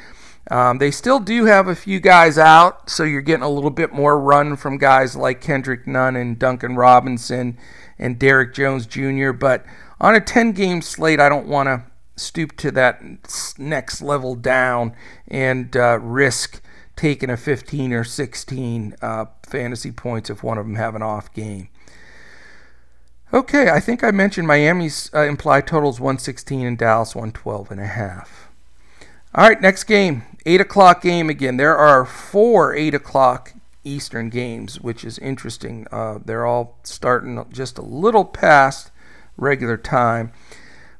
[0.50, 3.92] Um, they still do have a few guys out, so you're getting a little bit
[3.92, 7.58] more run from guys like Kendrick Nunn and Duncan Robinson
[7.98, 9.32] and Derrick Jones Jr.
[9.32, 9.64] But
[10.00, 11.84] on a 10 game slate, I don't want to
[12.16, 13.02] stoop to that
[13.58, 14.94] next level down
[15.28, 16.60] and uh, risk
[16.96, 21.32] taking a 15 or 16 uh, fantasy points if one of them have an off
[21.32, 21.68] game.
[23.32, 27.86] Okay, I think I mentioned Miami's uh, implied totals 116 and Dallas 112 and a
[27.86, 28.48] half.
[29.34, 31.58] All right, next game, eight o'clock game again.
[31.58, 33.52] There are four eight o'clock
[33.88, 35.86] Eastern games, which is interesting.
[35.90, 38.90] Uh, they're all starting just a little past
[39.36, 40.32] regular time.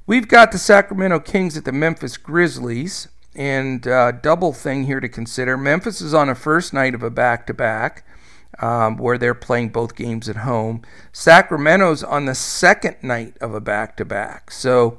[0.06, 5.08] We've got the Sacramento Kings at the Memphis Grizzlies, and uh, double thing here to
[5.08, 5.56] consider.
[5.56, 8.04] Memphis is on a first night of a back-to-back
[8.58, 10.82] um, where they're playing both games at home.
[11.12, 14.50] Sacramento's on the second night of a back to back.
[14.50, 14.98] So,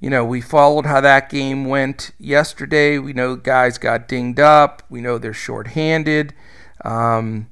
[0.00, 2.98] you know, we followed how that game went yesterday.
[2.98, 4.82] We know guys got dinged up.
[4.90, 6.34] We know they're shorthanded.
[6.84, 7.48] Um,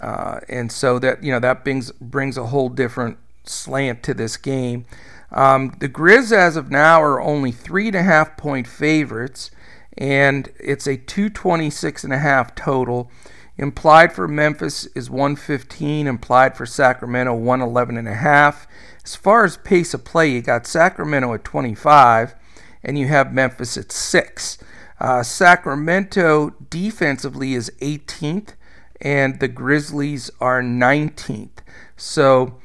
[0.00, 4.36] uh, and so that, you know, that brings, brings a whole different slant to this
[4.36, 4.86] game.
[5.32, 9.50] Um, the Grizz, as of now, are only three and a half point favorites,
[9.96, 13.10] and it's a 226 and a half total.
[13.56, 18.66] Implied for Memphis is 115, implied for Sacramento 111 and a half.
[19.04, 22.34] As far as pace of play, you got Sacramento at 25
[22.82, 24.58] and you have Memphis at 6.
[24.98, 28.54] Uh, Sacramento defensively is 18th
[29.00, 31.58] and the Grizzlies are 19th.
[31.96, 32.58] So,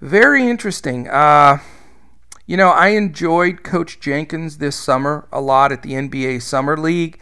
[0.00, 1.08] very interesting.
[1.08, 1.58] Uh,
[2.46, 7.18] you know, I enjoyed Coach Jenkins this summer a lot at the NBA Summer League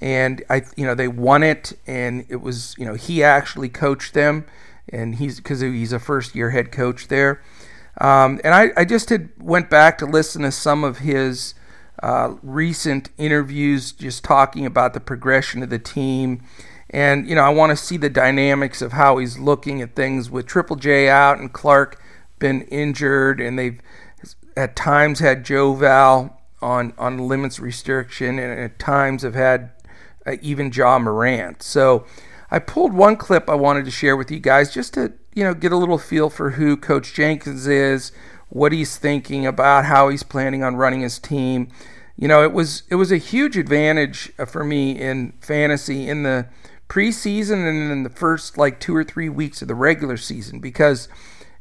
[0.00, 4.14] and I, you know, they won it, and it was, you know, he actually coached
[4.14, 4.46] them,
[4.88, 7.40] and he's because he's a first-year head coach there,
[8.00, 11.54] um, and I, I just had went back to listen to some of his
[12.02, 16.42] uh, recent interviews, just talking about the progression of the team,
[16.90, 20.30] and you know, I want to see the dynamics of how he's looking at things
[20.30, 22.00] with Triple J out and Clarke
[22.38, 23.80] been injured, and they've
[24.56, 29.70] at times had Joe Val on on limits restriction, and at times have had
[30.26, 31.62] uh, even Ja Morant.
[31.62, 32.06] So
[32.50, 35.54] I pulled one clip I wanted to share with you guys just to you know
[35.54, 38.12] get a little feel for who Coach Jenkins is,
[38.48, 41.68] what he's thinking about, how he's planning on running his team.
[42.16, 46.22] You know, it was it was a huge advantage uh, for me in fantasy in
[46.22, 46.46] the
[46.88, 51.08] preseason and in the first like two or three weeks of the regular season because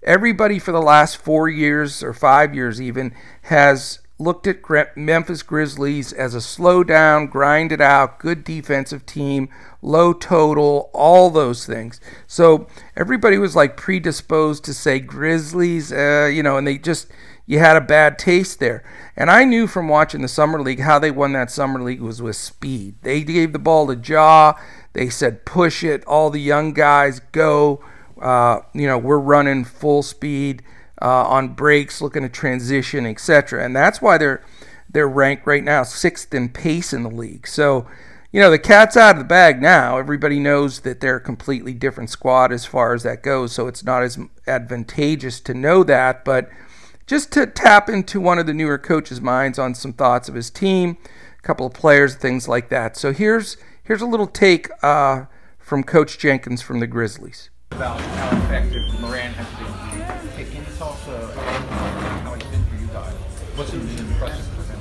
[0.03, 6.13] everybody for the last four years or five years even has looked at Memphis Grizzlies
[6.13, 9.49] as a slow down, grind it out, good defensive team,
[9.81, 11.99] low total, all those things.
[12.25, 17.07] So everybody was like predisposed to say Grizzlies, uh, you know, and they just
[17.45, 18.83] you had a bad taste there.
[19.15, 22.21] And I knew from watching the summer league how they won that summer league was
[22.21, 22.95] with speed.
[23.01, 24.53] They gave the ball to Ja.
[24.95, 26.03] They said push it.
[26.05, 27.83] All the young guys go.
[28.19, 30.63] Uh, you know, we're running full speed
[31.01, 33.63] uh, on breaks, looking to transition, etc.
[33.63, 34.43] And that's why they're
[34.89, 37.45] they're ranked right now sixth in pace in the league.
[37.45, 37.85] So,
[38.31, 39.97] you know, the cat's out of the bag now.
[39.97, 43.51] Everybody knows that they're a completely different squad as far as that goes.
[43.51, 46.49] So it's not as advantageous to know that, but
[47.05, 50.49] just to tap into one of the newer coaches' minds on some thoughts of his
[50.49, 50.97] team,
[51.37, 52.95] a couple of players, things like that.
[52.95, 55.25] So here's here's a little take uh,
[55.57, 57.49] from Coach Jenkins from the Grizzlies.
[57.71, 59.75] About how effective Morant has been
[63.55, 64.79] What's impressive for him?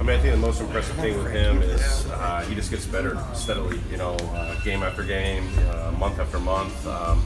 [0.00, 2.86] I mean, I think the most impressive thing with him is uh, he just gets
[2.86, 3.80] better steadily.
[3.90, 6.86] You know, uh, game after game, uh, month after month.
[6.86, 7.22] Um,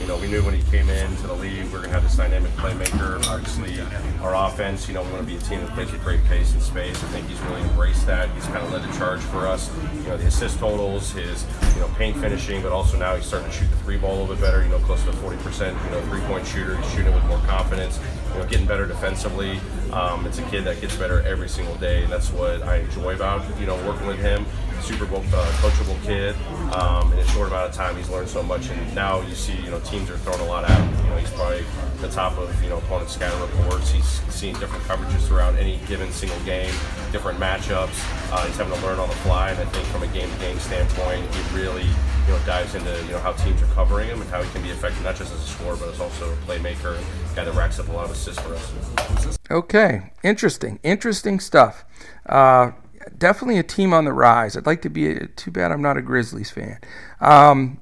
[0.00, 2.16] you know, we knew when he came into the league, we are to have this
[2.16, 3.24] dynamic playmaker.
[3.26, 3.80] Obviously,
[4.22, 6.52] our offense, you know, we want to be a team that plays with great pace
[6.52, 7.02] and space.
[7.02, 8.30] I think he's really embraced that.
[8.30, 9.70] He's kind of led the charge for us.
[10.02, 13.50] You know, the assist totals, his, you know, paint finishing, but also now he's starting
[13.50, 15.90] to shoot the three ball a little bit better, you know, close to 40%, you
[15.90, 16.76] know, three point shooter.
[16.76, 17.98] He's shooting it with more confidence,
[18.32, 19.60] you know, getting better defensively.
[19.92, 23.14] Um, it's a kid that gets better every single day, and that's what I enjoy
[23.14, 24.46] about, you know, working with him
[24.82, 26.34] super uh, coachable kid.
[26.74, 29.54] Um, in a short amount of time, he's learned so much, and now you see,
[29.56, 31.04] you know, teams are throwing a lot at him.
[31.04, 31.64] You know, he's probably
[32.00, 33.90] the top of you know opponent scouting reports.
[33.90, 36.72] He's seen different coverages throughout any given single game,
[37.12, 38.32] different matchups.
[38.32, 41.34] Uh, he's having to learn on the fly, and I think from a game-to-game standpoint,
[41.34, 41.84] he really
[42.28, 44.62] you know dives into you know how teams are covering him and how he can
[44.62, 47.54] be effective not just as a scorer but as also a playmaker, a guy that
[47.54, 49.38] racks up a lot of assists for us.
[49.50, 51.84] Okay, interesting, interesting stuff.
[52.26, 52.72] Uh,
[53.16, 54.56] definitely a team on the rise.
[54.56, 55.10] I'd like to be.
[55.10, 56.78] A, too bad I'm not a Grizzlies fan.
[57.20, 57.80] Um,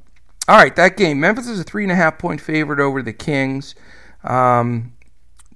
[0.49, 1.21] all right, that game.
[1.21, 3.75] Memphis is a three and a half point favorite over the Kings.
[4.23, 4.93] Um,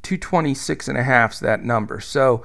[0.03, 2.01] 226 and a half is that number.
[2.01, 2.45] So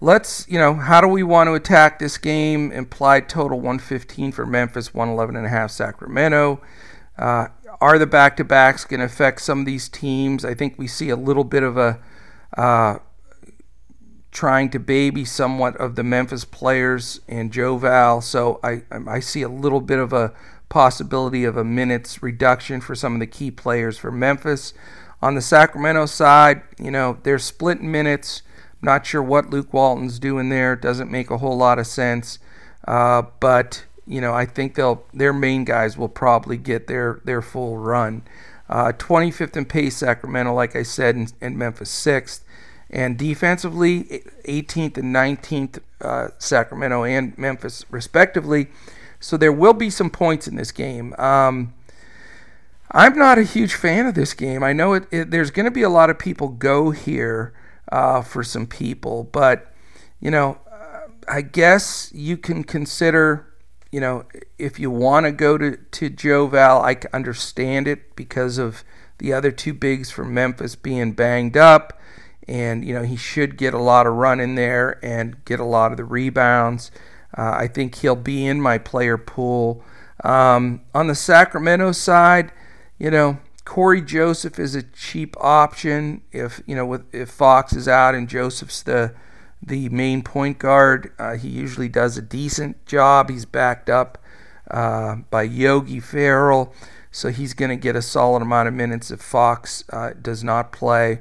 [0.00, 2.72] let's, you know, how do we want to attack this game?
[2.72, 6.60] Implied total 115 for Memphis, 111 and a half Sacramento.
[7.18, 7.48] Uh,
[7.80, 10.44] are the back to backs going to affect some of these teams?
[10.44, 12.00] I think we see a little bit of a
[12.56, 12.98] uh,
[14.32, 18.20] trying to baby somewhat of the Memphis players and Joe Val.
[18.20, 20.32] So I, I see a little bit of a
[20.70, 24.72] possibility of a minutes reduction for some of the key players for Memphis.
[25.20, 28.42] On the Sacramento side, you know, they're split minutes.
[28.80, 30.74] Not sure what Luke Walton's doing there.
[30.74, 32.38] Doesn't make a whole lot of sense.
[32.88, 37.42] Uh, but you know, I think they'll their main guys will probably get their their
[37.42, 38.22] full run.
[38.68, 42.42] Uh, 25th in pace Sacramento, like I said, and, and Memphis sixth,
[42.92, 48.68] and defensively 18th and 19th uh, Sacramento and Memphis respectively.
[49.20, 51.14] So there will be some points in this game.
[51.16, 51.74] Um,
[52.90, 54.62] I'm not a huge fan of this game.
[54.62, 57.54] I know it, it, there's going to be a lot of people go here
[57.90, 59.72] uh, for some people, but
[60.20, 60.58] you know,
[61.28, 63.52] I guess you can consider
[63.92, 64.24] you know,
[64.58, 68.82] if you want to go to, to Joe Val, I can understand it because of
[69.18, 72.00] the other two bigs from Memphis being banged up.
[72.48, 75.64] And, you know, he should get a lot of run in there and get a
[75.64, 76.90] lot of the rebounds.
[77.36, 79.82] Uh, I think he'll be in my player pool.
[80.24, 82.52] Um, on the Sacramento side,
[82.98, 87.86] you know, Cory Joseph is a cheap option if, you know, with, if Fox is
[87.88, 89.14] out and Joseph's the
[89.64, 91.12] the main point guard.
[91.18, 93.30] Uh, he usually does a decent job.
[93.30, 94.18] He's backed up
[94.70, 96.74] uh, by Yogi Ferrell,
[97.10, 100.72] so he's going to get a solid amount of minutes if Fox uh, does not
[100.72, 101.20] play.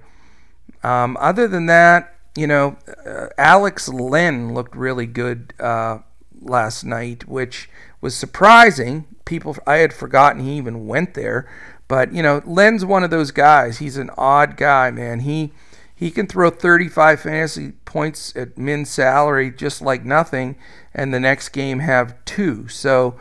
[0.83, 5.99] Um, other than that, you know, uh, Alex Len looked really good uh,
[6.41, 7.69] last night, which
[7.99, 9.05] was surprising.
[9.25, 11.49] People, I had forgotten he even went there,
[11.87, 13.77] but you know, Len's one of those guys.
[13.77, 15.21] He's an odd guy, man.
[15.21, 15.51] He
[15.93, 20.55] he can throw 35 fantasy points at min salary just like nothing,
[20.95, 22.67] and the next game have two.
[22.67, 23.19] So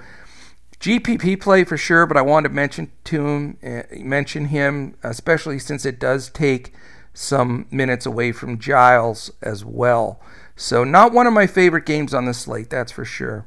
[0.81, 5.59] GPP play for sure, but I wanted to mention to him, uh, mention him, especially
[5.59, 6.73] since it does take
[7.13, 10.21] some minutes away from Giles as well.
[10.57, 13.47] So not one of my favorite games on the slate, that's for sure.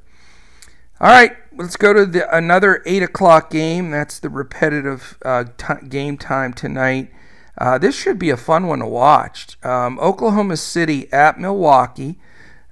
[0.99, 3.91] All right, let's go to the, another eight o'clock game.
[3.91, 7.11] That's the repetitive uh, t- game time tonight.
[7.57, 9.57] Uh, this should be a fun one to watch.
[9.63, 12.19] Um, Oklahoma City at Milwaukee.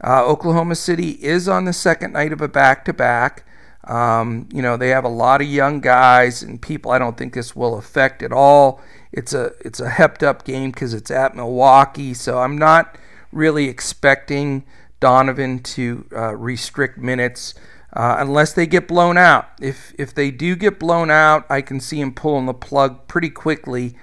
[0.04, 3.46] Uh, Oklahoma City is on the second night of a back to back.
[3.88, 7.56] You know, they have a lot of young guys and people I don't think this
[7.56, 8.82] will affect at all.
[9.12, 12.98] It's a it's a hepped up game because it's at Milwaukee, so I'm not
[13.32, 14.64] really expecting
[15.00, 17.54] Donovan to uh, restrict minutes
[17.94, 19.50] uh, unless they get blown out.
[19.60, 23.30] If if they do get blown out, I can see him pulling the plug pretty
[23.30, 23.96] quickly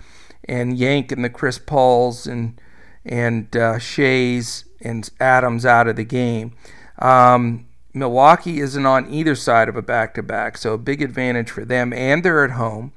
[0.45, 2.61] and yanking the Chris Pauls and
[3.05, 6.53] and uh, Shays and Adams out of the game.
[6.99, 11.93] Um, Milwaukee isn't on either side of a back-to-back, so a big advantage for them,
[11.93, 12.93] and they're at home.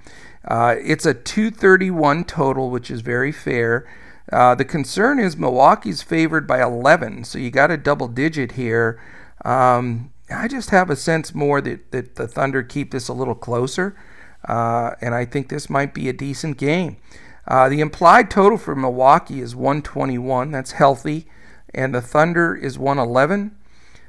[0.46, 3.88] Uh, it's a 231 total, which is very fair.
[4.32, 9.02] Uh, the concern is Milwaukee's favored by 11, so you got a double digit here.
[9.44, 13.36] Um, I just have a sense more that, that the Thunder keep this a little
[13.36, 13.96] closer,
[14.48, 16.98] uh, and I think this might be a decent game.
[17.48, 20.52] Uh, the implied total for Milwaukee is 121.
[20.52, 21.28] That's healthy.
[21.74, 23.56] And the Thunder is 111.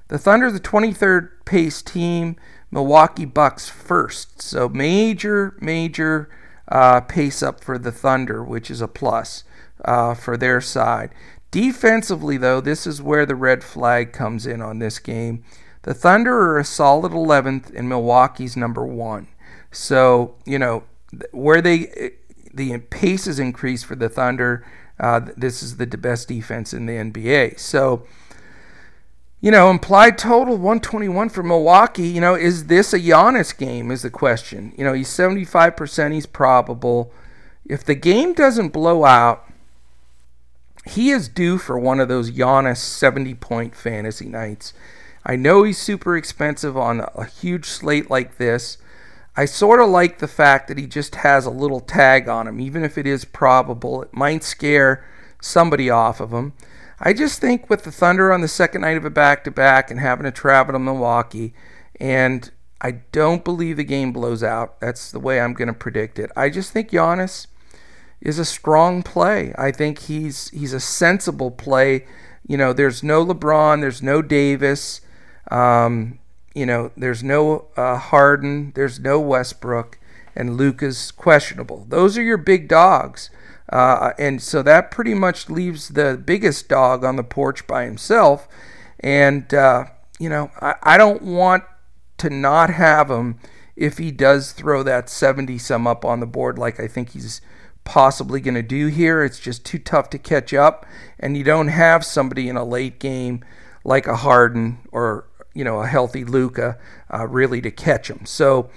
[0.09, 2.37] The Thunder, is the 23rd pace team.
[2.73, 4.43] Milwaukee Bucks first.
[4.43, 6.29] So major, major
[6.67, 9.45] uh, pace up for the Thunder, which is a plus
[9.85, 11.11] uh, for their side.
[11.53, 15.45] Defensively, though, this is where the red flag comes in on this game.
[15.83, 19.29] The Thunder are a solid 11th, and Milwaukee's number one.
[19.71, 20.85] So, you know,
[21.31, 22.13] where they
[22.55, 24.65] the pace has increased for the Thunder.
[24.99, 27.59] Uh, this is the best defense in the NBA.
[27.59, 28.07] So,
[29.43, 32.07] you know, implied total 121 for Milwaukee.
[32.07, 33.91] You know, is this a Giannis game?
[33.91, 34.73] Is the question.
[34.79, 36.13] You know, he's 75%.
[36.13, 37.13] He's probable.
[37.67, 39.45] If the game doesn't blow out,
[40.87, 44.73] he is due for one of those Giannis 70 point fantasy nights.
[45.27, 48.79] I know he's super expensive on a huge slate like this.
[49.37, 52.61] I sort of like the fact that he just has a little tag on him,
[52.61, 54.03] even if it is probable.
[54.03, 55.05] It might scare
[55.41, 56.53] somebody off of him.
[57.05, 59.91] I just think with the Thunder on the second night of a back to back
[59.91, 61.53] and having to travel to Milwaukee,
[61.99, 62.49] and
[62.81, 64.81] I don't believe the game blows out.
[64.81, 66.31] That's the way I'm going to predict it.
[66.37, 67.49] I just think Giannis
[68.21, 69.53] is a strong play.
[69.59, 72.07] I think he's he's a sensible play.
[72.47, 75.01] You know, there's no LeBron, there's no Davis.
[75.51, 76.21] Um,
[76.55, 79.99] you know, there's no uh, Harden, there's no Westbrook,
[80.37, 81.85] and Luka's questionable.
[81.89, 83.29] Those are your big dogs.
[83.73, 88.47] Uh, and so that pretty much leaves the biggest dog on the porch by himself.
[89.01, 89.87] And, uh,
[90.19, 91.65] you know, I, I don't want
[92.19, 93.41] to not have him
[93.75, 97.41] if he does throw that 70 some up on the board like I think he's
[97.85, 99.25] possibly going to do here.
[99.25, 100.87] It's just too tough to catch up,
[101.19, 103.45] and you don't have somebody in a late game
[103.85, 106.79] like a Harden or you know a healthy Luka
[107.13, 108.27] uh, really to catch him.
[108.27, 108.71] So.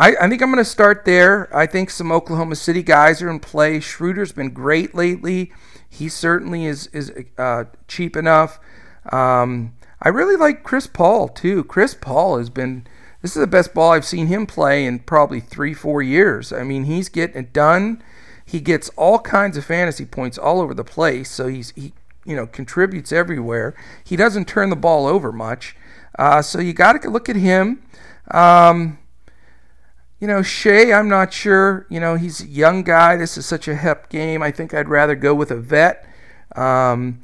[0.00, 1.54] I, I think I'm going to start there.
[1.54, 3.80] I think some Oklahoma City guys are in play.
[3.80, 5.52] Schroeder's been great lately.
[5.90, 8.58] He certainly is is uh, cheap enough.
[9.12, 11.64] Um, I really like Chris Paul too.
[11.64, 12.86] Chris Paul has been
[13.20, 16.50] this is the best ball I've seen him play in probably three, four years.
[16.50, 18.02] I mean, he's getting it done.
[18.46, 21.30] He gets all kinds of fantasy points all over the place.
[21.30, 21.92] So he's he
[22.24, 23.74] you know contributes everywhere.
[24.02, 25.76] He doesn't turn the ball over much.
[26.18, 27.82] Uh, so you got to look at him.
[28.30, 28.99] Um,
[30.20, 31.86] you know, Shai, I'm not sure.
[31.88, 33.16] You know, he's a young guy.
[33.16, 34.42] This is such a hep game.
[34.42, 36.06] I think I'd rather go with a vet.
[36.54, 37.22] Um,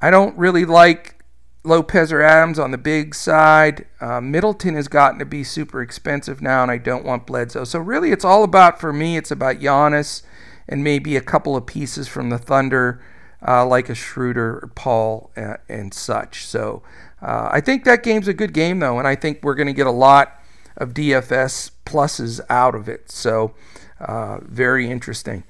[0.00, 1.22] I don't really like
[1.64, 3.86] Lopez or Adams on the big side.
[3.98, 7.64] Uh, Middleton has gotten to be super expensive now, and I don't want Bledsoe.
[7.64, 9.16] So really, it's all about for me.
[9.16, 10.22] It's about Giannis
[10.68, 13.02] and maybe a couple of pieces from the Thunder,
[13.46, 16.44] uh, like a Schroeder, or Paul, and, and, such.
[16.46, 16.82] So
[17.22, 19.72] uh, I think that game's a good game though, and I think we're going to
[19.74, 20.38] get a lot
[20.76, 23.10] of DFS pluses out of it.
[23.10, 23.54] So
[24.00, 25.44] uh, very interesting.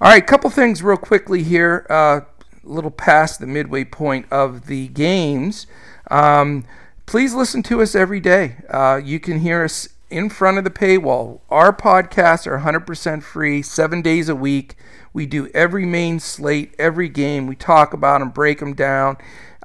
[0.00, 1.86] All right, couple things real quickly here.
[1.90, 2.20] Uh,
[2.64, 5.66] a little past the midway point of the games,
[6.10, 6.64] um,
[7.06, 8.56] please listen to us every day.
[8.68, 11.40] Uh, you can hear us in front of the paywall.
[11.50, 14.76] Our podcasts are 100% free, seven days a week.
[15.12, 17.46] We do every main slate, every game.
[17.46, 19.16] We talk about them, break them down,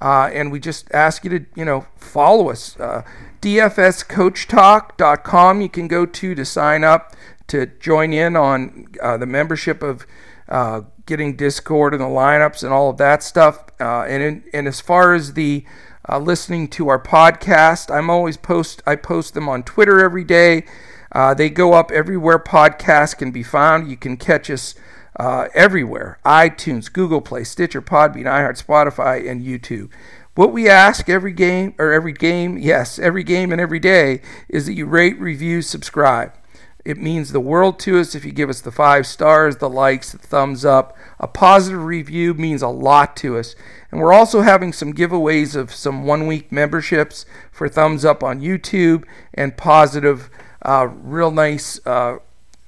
[0.01, 2.79] uh, and we just ask you to, you know, follow us.
[2.79, 3.03] Uh,
[3.45, 5.61] DFSCoachTalk.com.
[5.61, 7.15] You can go to to sign up
[7.45, 10.07] to join in on uh, the membership of
[10.49, 13.65] uh, getting Discord and the lineups and all of that stuff.
[13.79, 15.63] Uh, and in, and as far as the
[16.09, 20.65] uh, listening to our podcast, I'm always post I post them on Twitter every day.
[21.11, 23.91] Uh, they go up everywhere podcasts can be found.
[23.91, 24.73] You can catch us
[25.19, 29.91] uh, everywhere: iTunes, Google Play, Stitcher, Podbean, iHeart, Spotify, and YouTube.
[30.35, 34.65] What we ask every game or every game, yes, every game and every day, is
[34.65, 36.33] that you rate, review, subscribe.
[36.83, 40.11] It means the world to us if you give us the five stars, the likes,
[40.11, 40.95] the thumbs up.
[41.19, 43.55] A positive review means a lot to us.
[43.89, 48.41] And we're also having some giveaways of some one week memberships for thumbs up on
[48.41, 50.29] YouTube and positive,
[50.63, 52.17] uh, real nice uh,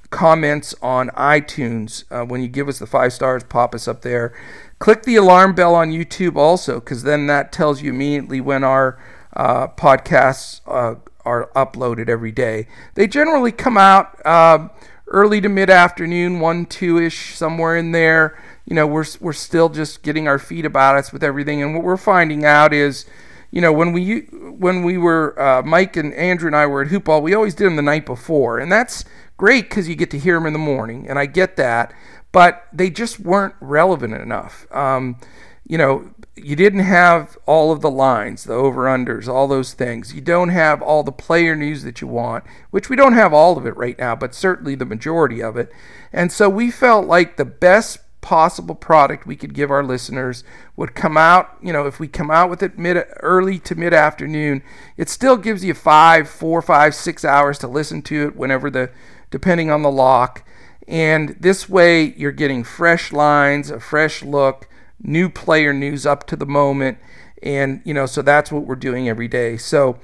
[0.09, 2.05] comments on iTunes.
[2.09, 4.33] Uh, when you give us the five stars, pop us up there.
[4.79, 8.99] Click the alarm bell on YouTube also, because then that tells you immediately when our
[9.35, 12.67] uh, podcasts uh, are uploaded every day.
[12.95, 14.69] They generally come out uh,
[15.07, 18.37] early to mid afternoon, 1 2 ish, somewhere in there.
[18.65, 21.61] You know, we're, we're still just getting our feet about us with everything.
[21.61, 23.05] And what we're finding out is,
[23.51, 24.19] you know, when we
[24.59, 27.65] when we were uh, Mike and Andrew and I were at Hoopball, we always did
[27.65, 29.05] them the night before, and that's
[29.37, 31.93] great because you get to hear them in the morning, and I get that.
[32.37, 34.67] But they just weren't relevant enough.
[34.69, 35.17] Um,
[35.65, 40.13] you know, you didn't have all of the lines, the over unders, all those things.
[40.13, 43.57] You don't have all the player news that you want, which we don't have all
[43.57, 45.71] of it right now, but certainly the majority of it.
[46.13, 50.43] And so we felt like the best possible product we could give our listeners
[50.75, 53.95] would come out, you know, if we come out with it mid early to mid
[53.95, 54.61] afternoon,
[54.95, 58.91] it still gives you five, four, five, six hours to listen to it whenever the
[59.31, 60.46] depending on the lock.
[60.87, 64.67] And this way you're getting fresh lines, a fresh look
[64.99, 66.97] new player news up to the moment.
[67.43, 69.57] And, you know, so that's what we're doing every day.
[69.57, 69.99] So,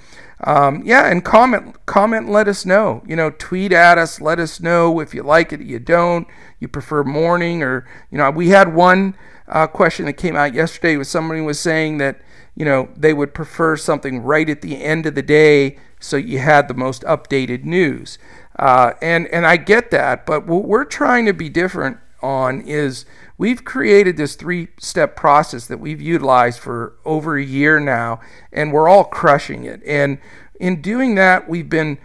[0.45, 3.01] um, yeah, and comment, comment, let us know.
[3.07, 6.27] You know, tweet at us, let us know if you like it, you don't,
[6.59, 9.15] you prefer morning, or you know, we had one
[9.47, 10.97] uh, question that came out yesterday.
[10.97, 12.21] Was somebody was saying that
[12.55, 16.39] you know they would prefer something right at the end of the day, so you
[16.39, 18.17] had the most updated news.
[18.57, 23.05] Uh, and and I get that, but what we're trying to be different on is
[23.37, 28.19] we've created this three step process that we've utilized for over a year now,
[28.51, 29.81] and we're all crushing it.
[29.85, 30.19] And
[30.59, 31.97] in doing that, we've been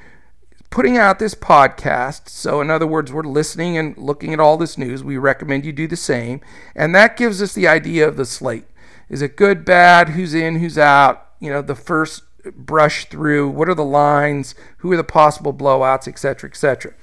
[0.71, 2.29] putting out this podcast.
[2.29, 5.05] So, in other words, we're listening and looking at all this news.
[5.05, 6.41] We recommend you do the same.
[6.75, 8.65] And that gives us the idea of the slate.
[9.09, 11.29] Is it good, bad, who's in, who's out?
[11.41, 12.23] You know, the first
[12.57, 16.95] brush through, what are the lines, who are the possible blowouts, etc., etc.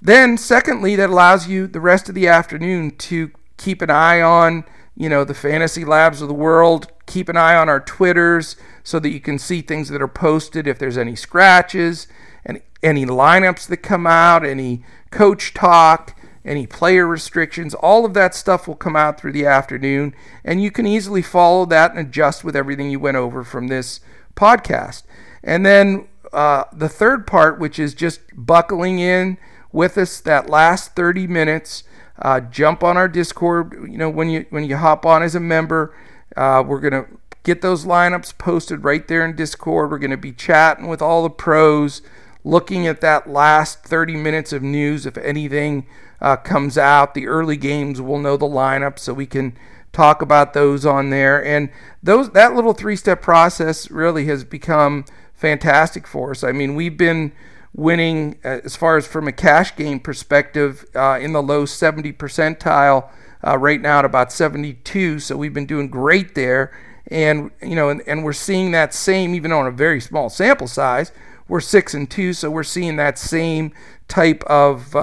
[0.00, 4.64] Then, secondly, that allows you the rest of the afternoon to keep an eye on,
[4.96, 6.92] you know, the fantasy labs of the world.
[7.06, 10.66] Keep an eye on our Twitters so that you can see things that are posted
[10.66, 12.06] if there's any scratches
[12.44, 17.74] and any lineups that come out, any coach talk, any player restrictions.
[17.74, 20.14] All of that stuff will come out through the afternoon,
[20.44, 24.00] and you can easily follow that and adjust with everything you went over from this
[24.38, 25.02] podcast.
[25.42, 29.38] And then uh, the third part, which is just buckling in
[29.72, 31.84] with us that last 30 minutes.
[32.20, 33.72] Uh, jump on our Discord.
[33.88, 35.94] You know when you when you hop on as a member,
[36.36, 37.06] uh, we're gonna
[37.44, 39.90] get those lineups posted right there in Discord.
[39.90, 42.02] We're gonna be chatting with all the pros,
[42.42, 45.06] looking at that last 30 minutes of news.
[45.06, 45.86] If anything
[46.20, 49.56] uh, comes out, the early games, we'll know the lineup, so we can
[49.92, 51.44] talk about those on there.
[51.44, 51.70] And
[52.02, 56.42] those that little three-step process really has become fantastic for us.
[56.44, 57.32] I mean, we've been
[57.74, 62.12] winning uh, as far as from a cash game perspective uh, in the low 70
[62.14, 63.08] percentile
[63.46, 66.76] uh, right now at about 72 so we've been doing great there
[67.06, 70.66] and you know and, and we're seeing that same even on a very small sample
[70.66, 71.12] size
[71.46, 73.72] we're six and two so we're seeing that same
[74.08, 74.96] type of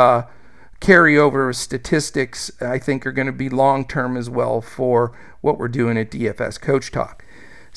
[0.86, 5.12] carryover statistics i think are going to be long term as well for
[5.42, 7.24] what we're doing at dfs coach talk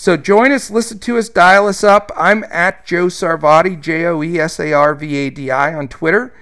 [0.01, 2.13] so join us, listen to us, dial us up.
[2.17, 5.89] I'm at Joe Sarvadi, J O E S A R V A D I on
[5.89, 6.33] Twitter.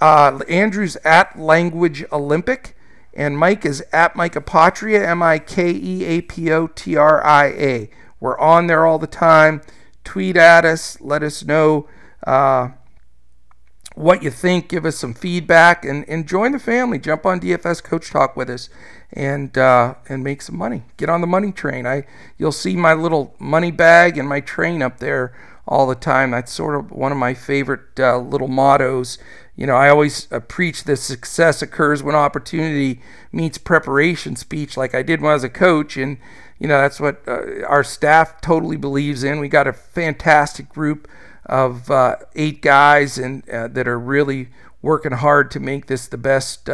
[0.00, 2.74] Uh, Andrew's at Language Olympic.
[3.12, 7.22] And Mike is at Mike Apotria, M I K E A P O T R
[7.22, 7.90] I A.
[8.20, 9.60] We're on there all the time.
[10.02, 11.86] Tweet at us, let us know
[12.26, 12.70] uh,
[13.98, 17.00] what you think, give us some feedback, and, and join the family.
[17.00, 18.70] Jump on DFS Coach Talk with us
[19.12, 20.84] and uh, and make some money.
[20.96, 21.84] Get on the money train.
[21.86, 22.04] I
[22.36, 25.36] you'll see my little money bag and my train up there
[25.66, 26.30] all the time.
[26.30, 29.18] That's sort of one of my favorite uh, little mottos.
[29.56, 34.94] You know, I always uh, preach that success occurs when opportunity meets preparation speech, like
[34.94, 36.18] I did when I was a coach, and
[36.60, 39.40] you know that's what uh, our staff totally believes in.
[39.40, 41.08] We got a fantastic group
[41.48, 44.48] of uh, eight guys and uh, that are really
[44.82, 46.66] working hard to make this the best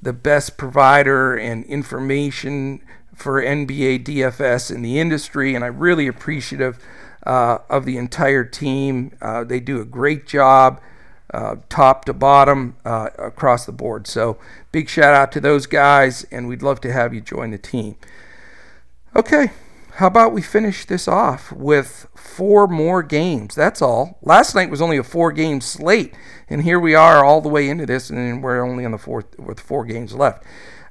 [0.00, 2.80] the best provider and information
[3.18, 6.78] for NBA DFS in the industry, and I'm really appreciative
[7.26, 9.12] uh, of the entire team.
[9.20, 10.80] Uh, they do a great job,
[11.34, 14.06] uh, top to bottom, uh, across the board.
[14.06, 14.38] So,
[14.70, 17.96] big shout out to those guys, and we'd love to have you join the team.
[19.16, 19.50] Okay,
[19.98, 23.56] how about we finish this off with four more games?
[23.56, 24.16] That's all.
[24.22, 26.14] Last night was only a four game slate,
[26.48, 29.36] and here we are all the way into this, and we're only on the fourth
[29.40, 30.44] with four games left.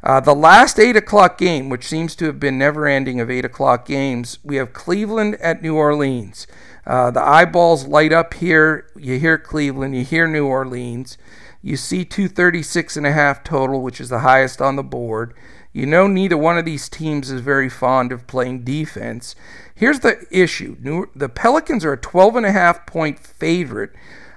[0.03, 3.45] Uh, the last 8 o'clock game, which seems to have been never ending of 8
[3.45, 6.45] o'clock games, we have Cleveland at New Orleans.
[6.86, 8.89] Uh, the eyeballs light up here.
[8.97, 11.18] You hear Cleveland, you hear New Orleans.
[11.62, 15.34] You see 236 and a half total, which is the highest on the board.
[15.74, 19.36] You know, neither one of these teams is very fond of playing defense.
[19.76, 20.76] Here's the issue
[21.15, 23.91] the Pelicans are a 12 and a half point favorite.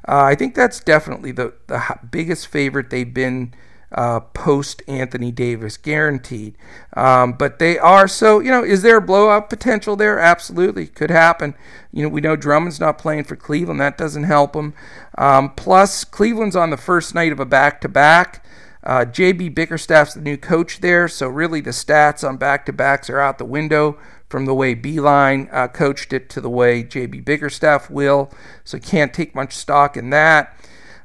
[0.07, 3.55] Uh, I think that's definitely the, the biggest favorite they've been
[3.93, 6.57] uh, post Anthony Davis, guaranteed.
[6.95, 10.19] Um, but they are so, you know, is there a blowout potential there?
[10.19, 11.55] Absolutely, could happen.
[11.93, 14.75] You know, we know Drummond's not playing for Cleveland, that doesn't help them.
[15.19, 18.45] Um, plus, Cleveland's on the first night of a back to back.
[18.83, 23.11] Uh, JB Bickerstaff's the new coach there, so really the stats on back to backs
[23.11, 27.25] are out the window from the way Beilein uh, coached it to the way JB
[27.25, 28.31] Bickerstaff will.
[28.65, 30.57] So can't take much stock in that.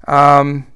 [0.08, 0.68] Um,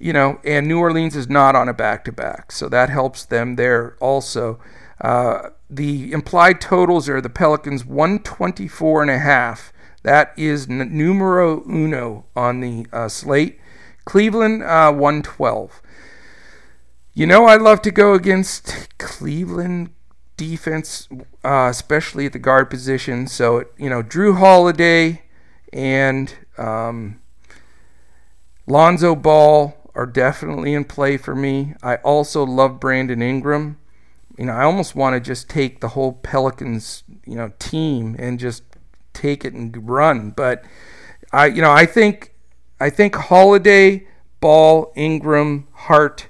[0.00, 3.24] you know, and New Orleans is not on a back to back, so that helps
[3.24, 4.58] them there also.
[5.00, 9.72] Uh, the implied totals are the Pelicans 124 and a half.
[10.02, 13.58] That is numero uno on the uh, slate.
[14.04, 15.80] Cleveland uh, 112.
[17.16, 19.90] You know, I'd love to go against Cleveland
[20.36, 21.08] defense,
[21.44, 23.28] uh, especially at the guard position.
[23.28, 25.22] So, you know, Jrue Holiday
[25.72, 27.20] and um,
[28.66, 31.74] Lonzo Ball are definitely in play for me.
[31.84, 33.78] I also love Brandon Ingram.
[34.36, 38.40] You know, I almost want to just take the whole Pelicans, you know, team and
[38.40, 38.64] just
[39.12, 40.32] take it and run.
[40.32, 40.64] But
[41.30, 42.34] I, you know, I think,
[42.80, 44.08] I think Holiday,
[44.40, 46.26] Ball, Ingram, Hart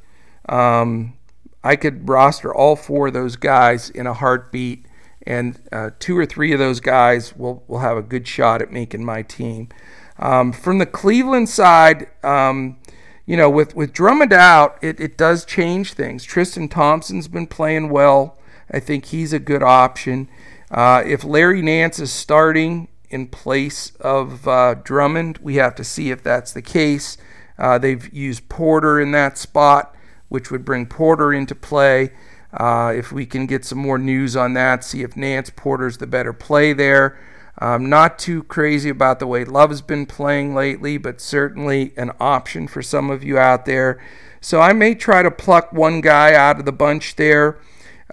[0.48, 1.14] um,
[1.62, 4.86] I could roster all four of those guys in a heartbeat,
[5.26, 8.70] and uh, two or three of those guys will, will have a good shot at
[8.70, 9.70] making my team.
[10.18, 12.78] Um, from the Cleveland side, um,
[13.26, 16.24] you know, with, with Drummond out, it, it does change things.
[16.24, 18.38] Tristan Thompson's been playing well.
[18.70, 20.28] I think he's a good option.
[20.70, 26.10] Uh, if Larry Nance is starting in place of uh, Drummond, we have to see
[26.10, 27.16] if that's the case.
[27.58, 29.93] Uh, they've used Porter in that spot
[30.28, 32.12] which would bring Porter into play.
[32.52, 36.06] Uh, if we can get some more news on that, see if Nance Porter's the
[36.06, 37.18] better play there.
[37.58, 42.66] I'm not too crazy about the way Love's been playing lately, but certainly an option
[42.66, 44.02] for some of you out there.
[44.40, 47.58] So I may try to pluck one guy out of the bunch there.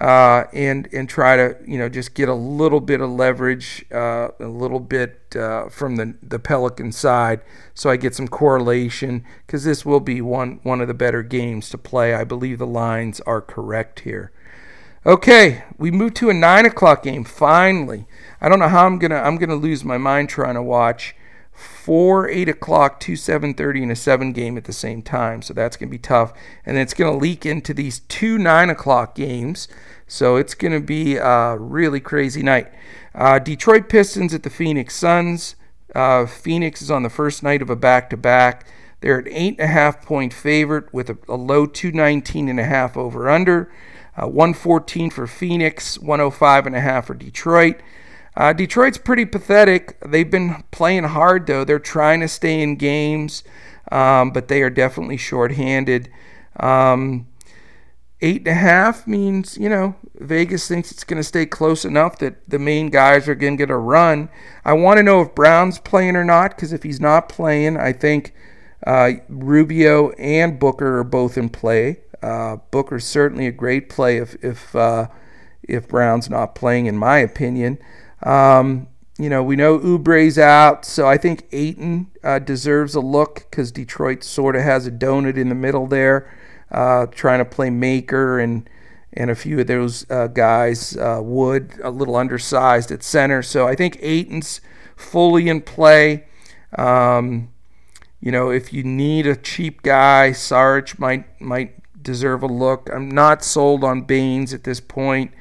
[0.01, 4.29] Uh, and and try to you know just get a little bit of leverage, uh,
[4.39, 7.41] a little bit uh, from the the Pelican side,
[7.75, 11.69] so I get some correlation because this will be one one of the better games
[11.69, 12.15] to play.
[12.15, 14.31] I believe the lines are correct here.
[15.05, 17.23] Okay, we move to a nine o'clock game.
[17.23, 18.07] Finally,
[18.41, 21.15] I don't know how I'm gonna I'm gonna lose my mind trying to watch
[21.61, 25.41] four eight o'clock, two seven thirty, and a seven game at the same time.
[25.41, 26.33] So that's gonna be tough,
[26.65, 29.67] and it's gonna leak into these two nine o'clock games.
[30.07, 32.71] So it's gonna be a really crazy night.
[33.13, 35.55] Uh, Detroit Pistons at the Phoenix Suns.
[35.93, 38.65] Uh, Phoenix is on the first night of a back to back.
[39.01, 42.63] They're an eight and a half point favorite with a, a low 219 and a
[42.63, 43.71] half over under.
[44.15, 47.81] Uh, 114 for Phoenix, 105 and a half for Detroit.
[48.35, 49.99] Uh, Detroit's pretty pathetic.
[50.05, 51.63] They've been playing hard, though.
[51.63, 53.43] They're trying to stay in games,
[53.91, 56.09] um, but they are definitely shorthanded.
[56.59, 57.27] Um,
[58.21, 62.19] eight and a half means, you know, Vegas thinks it's going to stay close enough
[62.19, 64.29] that the main guys are going to get a run.
[64.63, 67.91] I want to know if Brown's playing or not, because if he's not playing, I
[67.91, 68.33] think
[68.85, 72.01] uh, Rubio and Booker are both in play.
[72.21, 75.07] Uh, Booker's certainly a great play if if uh,
[75.63, 77.79] if Brown's not playing, in my opinion.
[78.23, 83.45] Um, you know, we know Oubre's out, so I think Ayton uh, deserves a look
[83.49, 86.31] because Detroit sort of has a donut in the middle there,
[86.71, 88.67] uh, trying to play maker and
[89.13, 93.43] and a few of those uh, guys, uh, Wood, a little undersized at center.
[93.43, 94.61] So I think Ayton's
[94.95, 96.27] fully in play.
[96.77, 97.49] Um,
[98.21, 102.89] you know, if you need a cheap guy, Sarge might might deserve a look.
[102.93, 105.31] I'm not sold on Baynes at this point.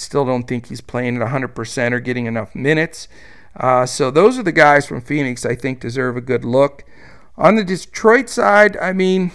[0.00, 3.08] Still don't think he's playing at 100% or getting enough minutes.
[3.56, 6.84] Uh, so those are the guys from Phoenix I think deserve a good look.
[7.36, 9.32] On the Detroit side, I mean,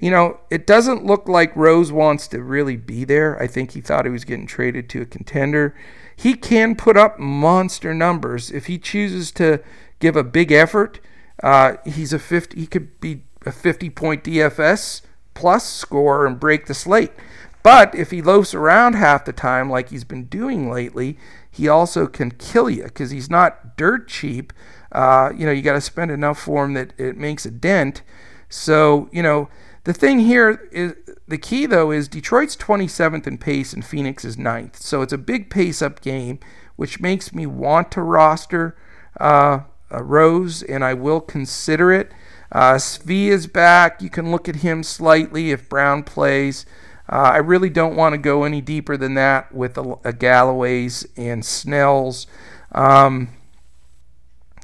[0.00, 3.40] you know, it doesn't look like Rose wants to really be there.
[3.40, 5.74] I think he thought he was getting traded to a contender.
[6.16, 9.62] He can put up monster numbers if he chooses to
[10.00, 11.00] give a big effort.
[11.42, 12.58] Uh, he's a 50.
[12.58, 15.02] He could be a 50 point DFS
[15.34, 17.12] plus score and break the slate.
[17.62, 21.18] But if he loafs around half the time like he's been doing lately,
[21.50, 24.52] he also can kill you because he's not dirt cheap.
[24.92, 28.02] Uh, you know, you got to spend enough for him that it makes a dent.
[28.48, 29.48] So, you know,
[29.84, 30.94] the thing here is
[31.28, 34.76] the key though is Detroit's 27th in pace and Phoenix is 9th.
[34.76, 36.38] So it's a big pace up game,
[36.76, 38.76] which makes me want to roster
[39.18, 42.12] uh, Rose, and I will consider it.
[42.52, 44.02] Uh, Svi is back.
[44.02, 46.66] You can look at him slightly if Brown plays.
[47.10, 51.06] Uh, I really don't want to go any deeper than that with a, a Galloways
[51.16, 52.28] and Snells.
[52.72, 53.30] Um,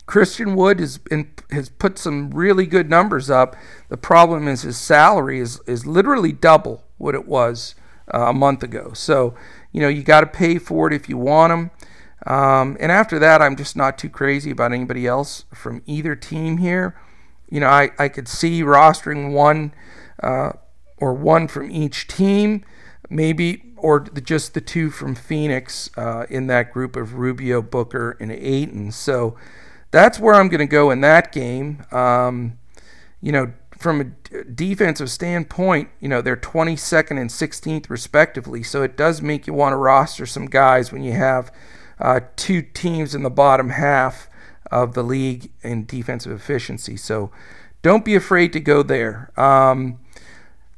[0.07, 3.57] Christian Wood has been, has put some really good numbers up.
[3.89, 7.75] The problem is his salary is is literally double what it was
[8.15, 8.93] uh, a month ago.
[8.95, 9.35] So
[9.73, 11.71] you know you got to pay for it if you want him.
[12.27, 16.59] Um, and after that, I'm just not too crazy about anybody else from either team
[16.59, 16.99] here.
[17.49, 19.73] You know, I, I could see rostering one
[20.21, 20.53] uh,
[20.99, 22.65] or one from each team,
[23.11, 28.33] maybe, or just the two from Phoenix uh, in that group of Rubio, Booker, and
[28.33, 28.91] Ayton.
[28.93, 29.37] So
[29.91, 31.85] that's where I'm going to go in that game.
[31.93, 32.59] Um,
[33.21, 34.05] you know, from a
[34.45, 38.63] defensive standpoint, you know, they're 22nd and 16th respectively.
[38.63, 41.53] So it does make you want to roster some guys when you have
[41.99, 44.29] uh, two teams in the bottom half
[44.71, 46.97] of the league in defensive efficiency.
[46.97, 47.31] So
[47.83, 49.31] don't be afraid to go there.
[49.39, 49.99] Um,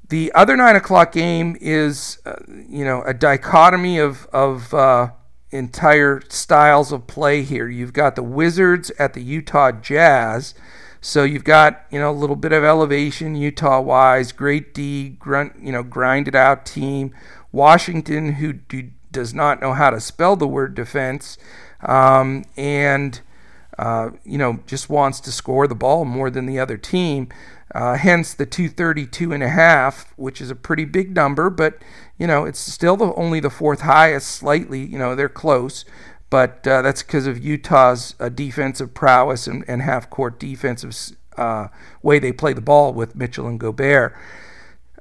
[0.08, 5.10] the other nine o'clock game is, uh, you know, a dichotomy of of uh,
[5.50, 7.68] entire styles of play here.
[7.68, 10.54] You've got the Wizards at the Utah Jazz,
[11.00, 15.54] so you've got you know a little bit of elevation Utah wise, great D, grunt,
[15.60, 17.14] you know, grinded out team.
[17.52, 21.38] Washington, who do, does not know how to spell the word defense,
[21.82, 23.20] um, and
[23.78, 27.28] uh, you know just wants to score the ball more than the other team.
[27.74, 31.78] Uh, hence the 232 and a half, which is a pretty big number, but
[32.18, 34.28] you know it's still the, only the fourth highest.
[34.28, 35.84] Slightly, you know they're close,
[36.30, 40.96] but uh, that's because of Utah's uh, defensive prowess and, and half-court defensive
[41.36, 41.68] uh,
[42.02, 44.16] way they play the ball with Mitchell and Gobert.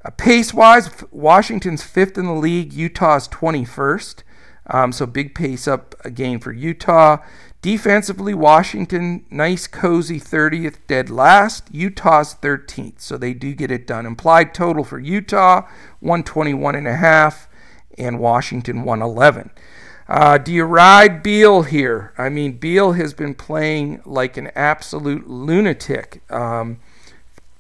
[0.04, 2.74] Uh, pace-wise, Washington's fifth in the league.
[2.74, 4.24] Utah's 21st.
[4.70, 7.18] Um, so big pace up again for Utah.
[7.62, 11.68] Defensively, Washington, nice cozy 30th, dead last.
[11.74, 14.06] Utah's 13th, so they do get it done.
[14.06, 15.62] Implied total for Utah,
[16.00, 17.50] 121 and a half,
[17.98, 19.50] and Washington 111.
[20.08, 22.14] Uh, do you ride Beal here?
[22.18, 26.22] I mean, Beal has been playing like an absolute lunatic.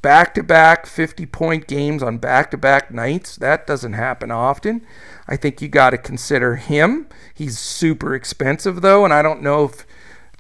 [0.08, 3.36] Back to back 50 point games on back to back nights.
[3.36, 4.88] That doesn't happen often.
[5.28, 7.08] I think you got to consider him.
[7.34, 9.86] He's super expensive, though, and I don't know if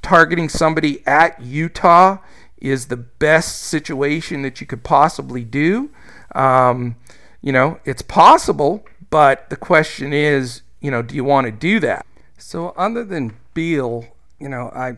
[0.01, 2.20] targeting somebody at Utah
[2.61, 5.89] is the best situation that you could possibly do.
[6.34, 6.95] Um,
[7.41, 11.82] you know, it's possible, but the question is, you know, do you want to do
[11.82, 12.05] that?
[12.38, 14.05] So other than Beal,
[14.39, 14.95] you know, I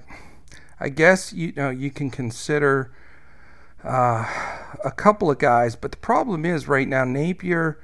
[0.79, 2.91] I guess you know you can consider
[3.83, 4.25] uh,
[4.83, 7.79] a couple of guys, but the problem is right now Napier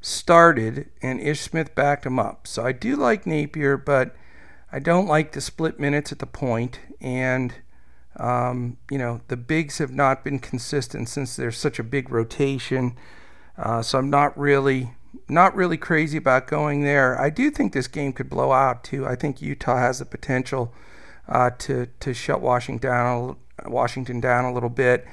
[0.00, 2.46] started and Ish Smith backed him up.
[2.46, 4.14] So I do like Napier, but
[4.70, 6.72] I don't like the split minutes at the point.
[6.72, 7.54] point, and
[8.16, 12.96] um, you know the bigs have not been consistent since there's such a big rotation.
[13.56, 14.92] Uh, so I'm not really
[15.28, 17.20] not really crazy about going there.
[17.20, 19.06] I do think this game could blow out too.
[19.06, 20.72] I think Utah has the potential
[21.28, 23.36] uh, to to shut Washington down,
[23.66, 25.06] Washington down a little bit.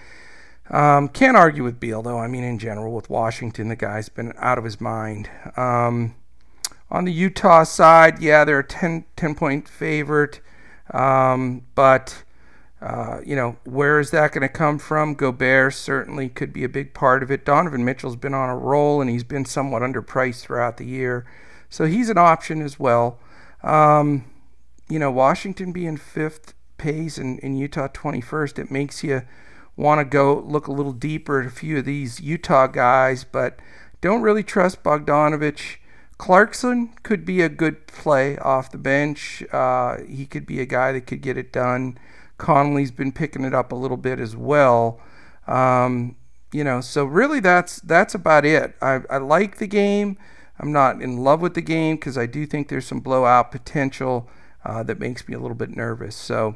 [0.70, 2.18] Um, can't argue with Beal though.
[2.18, 5.30] I mean, in general, with Washington, the guy's been out of his mind.
[5.56, 6.16] Um,
[6.90, 10.40] on the Utah side, yeah, they're a 10, 10 point favorite,
[10.94, 12.24] um, but
[12.82, 15.16] uh, you know, where is that going to come from?
[15.16, 17.46] Gobert certainly could be a big part of it.
[17.46, 21.26] Donovan Mitchell's been on a roll and he's been somewhat underpriced throughout the year.
[21.70, 23.20] So he's an option as well.
[23.64, 24.26] Um,
[24.88, 29.24] you know, Washington being fifth pays and, in Utah 21st, it makes you
[29.78, 33.60] want to go look a little deeper at a few of these Utah guys, but
[34.02, 35.78] don't really trust Bogdanovich.
[36.18, 39.44] Clarkson could be a good play off the bench.
[39.52, 41.98] Uh, he could be a guy that could get it done.
[42.38, 45.00] Conley's been picking it up a little bit as well.
[45.48, 46.16] Um,
[46.52, 48.76] you know, so really that's that's about it.
[48.82, 50.18] I, I like the game.
[50.58, 54.30] I'm not in love with the game because I do think there's some blowout potential
[54.64, 56.16] uh, that makes me a little bit nervous.
[56.16, 56.56] So,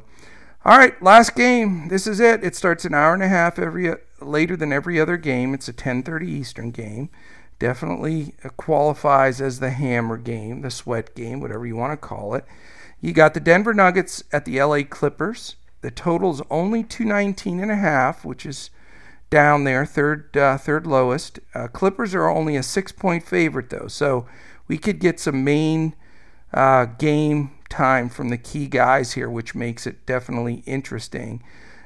[0.70, 1.88] all right, last game.
[1.88, 2.44] This is it.
[2.44, 5.52] It starts an hour and a half every later than every other game.
[5.52, 7.10] It's a 10:30 Eastern game.
[7.58, 12.44] Definitely qualifies as the hammer game, the sweat game, whatever you want to call it.
[13.00, 15.56] You got the Denver Nuggets at the LA Clippers.
[15.80, 18.70] The total is only 219 and a half, which is
[19.28, 21.40] down there, third uh, third lowest.
[21.52, 24.24] Uh, Clippers are only a six point favorite though, so
[24.68, 25.96] we could get some main
[26.54, 31.42] uh, game time from the key guys here, which makes it definitely interesting.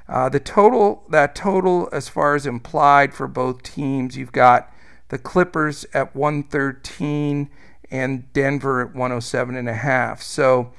[0.09, 4.73] Uh, the total, that total, as far as implied for both teams, you've got
[5.09, 7.49] the Clippers at 113
[7.91, 10.21] and Denver at 107 and a half.
[10.23, 10.73] So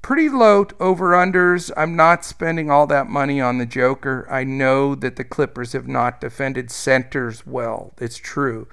[0.00, 1.70] pretty low over unders.
[1.76, 4.26] I'm not spending all that money on the Joker.
[4.30, 7.92] I know that the Clippers have not defended centers well.
[7.98, 8.68] It's true.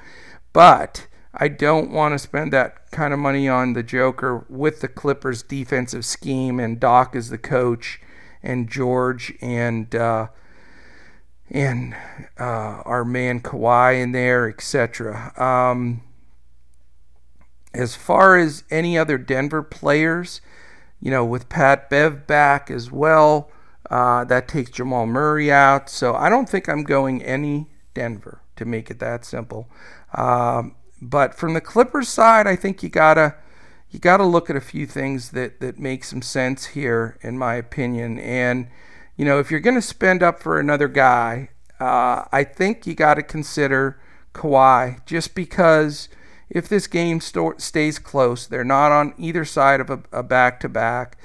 [0.53, 4.87] But I don't want to spend that kind of money on the Joker with the
[4.87, 7.99] Clippers defensive scheme and Doc as the coach
[8.43, 10.27] and George and uh,
[11.49, 11.95] and
[12.39, 15.33] uh, our man Kawhi in there, etc.
[15.41, 16.01] Um,
[17.73, 20.41] as far as any other Denver players,
[20.99, 23.49] you know, with Pat Bev back as well,
[23.89, 25.89] uh, that takes Jamal Murray out.
[25.89, 29.67] So I don't think I'm going any Denver to make it that simple.
[30.13, 30.75] Um,
[31.09, 33.35] but from the Clippers side, I think you gotta
[33.91, 37.55] you gotta look at a few things that that make some sense here, in my
[37.55, 38.19] opinion.
[38.19, 38.67] And
[39.17, 41.49] you know, if you're to spend up for another guy,
[41.79, 43.99] uh, I think you got to consider
[44.33, 46.09] Kawhi, just because
[46.49, 50.69] if this game sto- stays close, they're not on either side of a back to
[50.69, 51.17] back.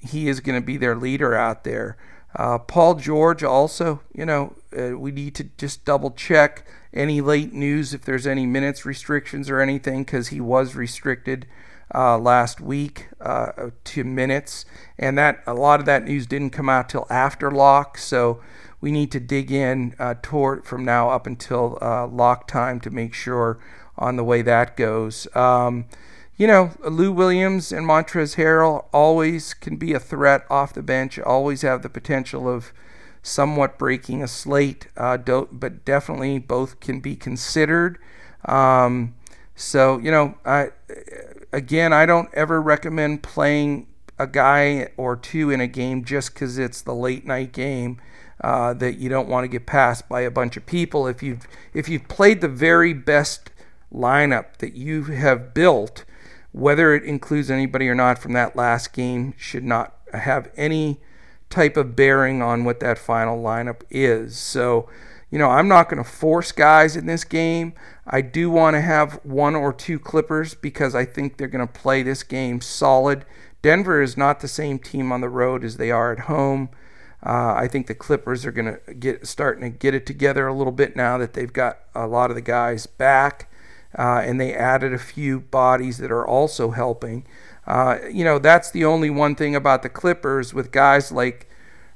[0.00, 1.96] He is going to be their leader out there.
[2.36, 7.52] Uh, Paul George also, you know, uh, we need to just double check any late
[7.52, 11.46] news if there's any minutes restrictions or anything because he was restricted
[11.94, 14.64] uh, last week uh, to minutes,
[14.98, 17.98] and that a lot of that news didn't come out till after lock.
[17.98, 18.40] So
[18.80, 22.90] we need to dig in uh, toward from now up until uh, lock time to
[22.90, 23.58] make sure
[23.96, 25.28] on the way that goes.
[25.36, 25.86] Um,
[26.36, 31.18] you know, Lou Williams and Montrezl Harrell always can be a threat off the bench,
[31.18, 32.72] always have the potential of
[33.22, 37.98] somewhat breaking a slate, uh, but definitely both can be considered.
[38.44, 39.14] Um,
[39.54, 40.70] so, you know, I,
[41.52, 43.86] again, I don't ever recommend playing
[44.18, 48.00] a guy or two in a game just because it's the late night game.
[48.40, 51.06] Uh, that you don't want to get passed by a bunch of people.
[51.06, 53.50] If you've if you've played the very best
[53.94, 56.04] lineup that you have built,
[56.54, 61.00] whether it includes anybody or not from that last game, should not have any
[61.50, 64.38] type of bearing on what that final lineup is.
[64.38, 64.88] So,
[65.32, 67.74] you know, I'm not going to force guys in this game.
[68.06, 71.72] I do want to have one or two Clippers because I think they're going to
[71.72, 73.24] play this game solid.
[73.60, 76.68] Denver is not the same team on the road as they are at home.
[77.26, 80.54] Uh, I think the Clippers are going to get starting to get it together a
[80.54, 83.50] little bit now that they've got a lot of the guys back,
[83.98, 87.26] uh, and they added a few bodies that are also helping.
[87.66, 91.48] Uh, you know, that's the only one thing about the Clippers with guys like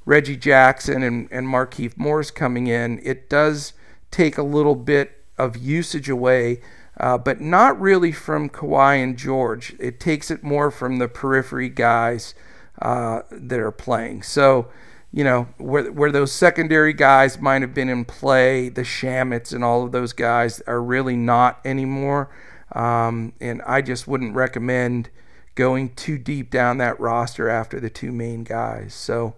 [0.05, 2.99] Reggie Jackson and, and Markieff Morris coming in.
[3.03, 3.73] It does
[4.11, 6.61] take a little bit of usage away,
[6.99, 9.75] uh, but not really from Kawhi and George.
[9.79, 12.33] It takes it more from the periphery guys
[12.81, 14.23] uh, that are playing.
[14.23, 14.69] So,
[15.11, 19.63] you know, where, where those secondary guys might have been in play, the Shamets and
[19.63, 22.29] all of those guys are really not anymore.
[22.73, 25.09] Um, and I just wouldn't recommend
[25.55, 28.93] going too deep down that roster after the two main guys.
[28.93, 29.35] So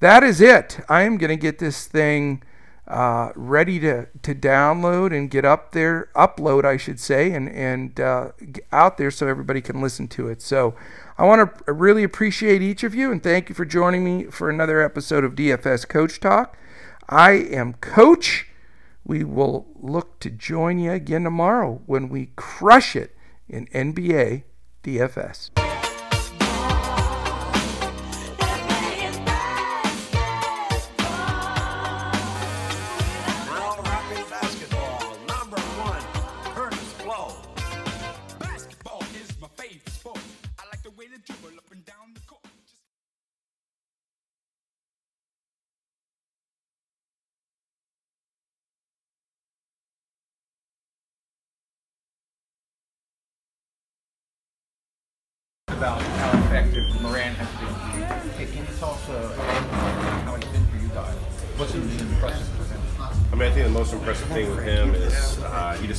[0.00, 0.80] that is it.
[0.88, 2.42] I am going to get this thing.
[2.86, 7.98] Uh, ready to, to download and get up there, upload, I should say, and and
[7.98, 8.30] uh,
[8.70, 10.40] out there so everybody can listen to it.
[10.40, 10.76] So
[11.18, 14.48] I want to really appreciate each of you and thank you for joining me for
[14.48, 16.56] another episode of DFS Coach Talk.
[17.08, 18.48] I am Coach.
[19.04, 23.16] We will look to join you again tomorrow when we crush it
[23.48, 24.44] in NBA
[24.84, 25.65] DFS.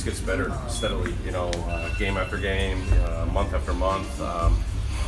[0.08, 1.14] Gets better steadily.
[1.22, 4.08] You know, uh, game after game, uh, month after month.
[4.22, 4.56] Um,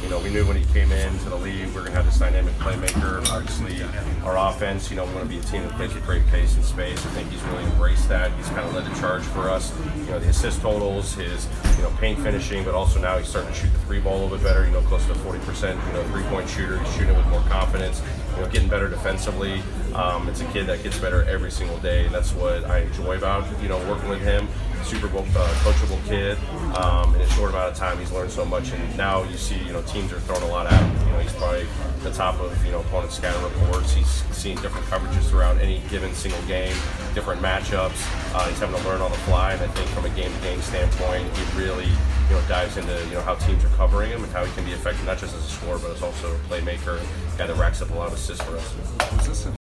[0.02, 2.18] you know, we knew when he came into the league, we are to have this
[2.18, 3.26] dynamic playmaker.
[3.30, 3.82] Obviously,
[4.24, 6.54] our offense, you know, we want to be a team that plays with great pace
[6.54, 6.98] and space.
[7.06, 8.30] I think he's really embraced that.
[8.32, 9.72] He's kind of led the charge for us.
[10.04, 13.52] You know, the assist totals, his, you know, paint finishing, but also now he's starting
[13.52, 15.92] to shoot the three ball a little bit better, you know, close to 40%, you
[15.92, 16.78] know, three point shooter.
[16.78, 18.02] He's shooting with more confidence,
[18.36, 19.62] you know, getting better defensively.
[19.94, 23.16] Um, it's a kid that gets better every single day, and that's what I enjoy
[23.16, 24.48] about, you know, working with him
[24.84, 26.38] super uh, coachable kid.
[26.76, 29.58] Um, in a short amount of time, he's learned so much, and now you see,
[29.58, 31.06] you know, teams are throwing a lot at him.
[31.06, 31.66] You know, he's probably
[32.02, 33.92] the top of you know opponent scouting reports.
[33.92, 36.74] He's seeing different coverages throughout any given single game,
[37.14, 38.34] different matchups.
[38.34, 41.36] Uh, he's having to learn on the fly, and I think from a game-to-game standpoint,
[41.36, 44.44] he really you know dives into you know how teams are covering him and how
[44.44, 47.00] he can be effective not just as a scorer but as also a playmaker,
[47.36, 49.59] guy that racks up a lot of assists for us.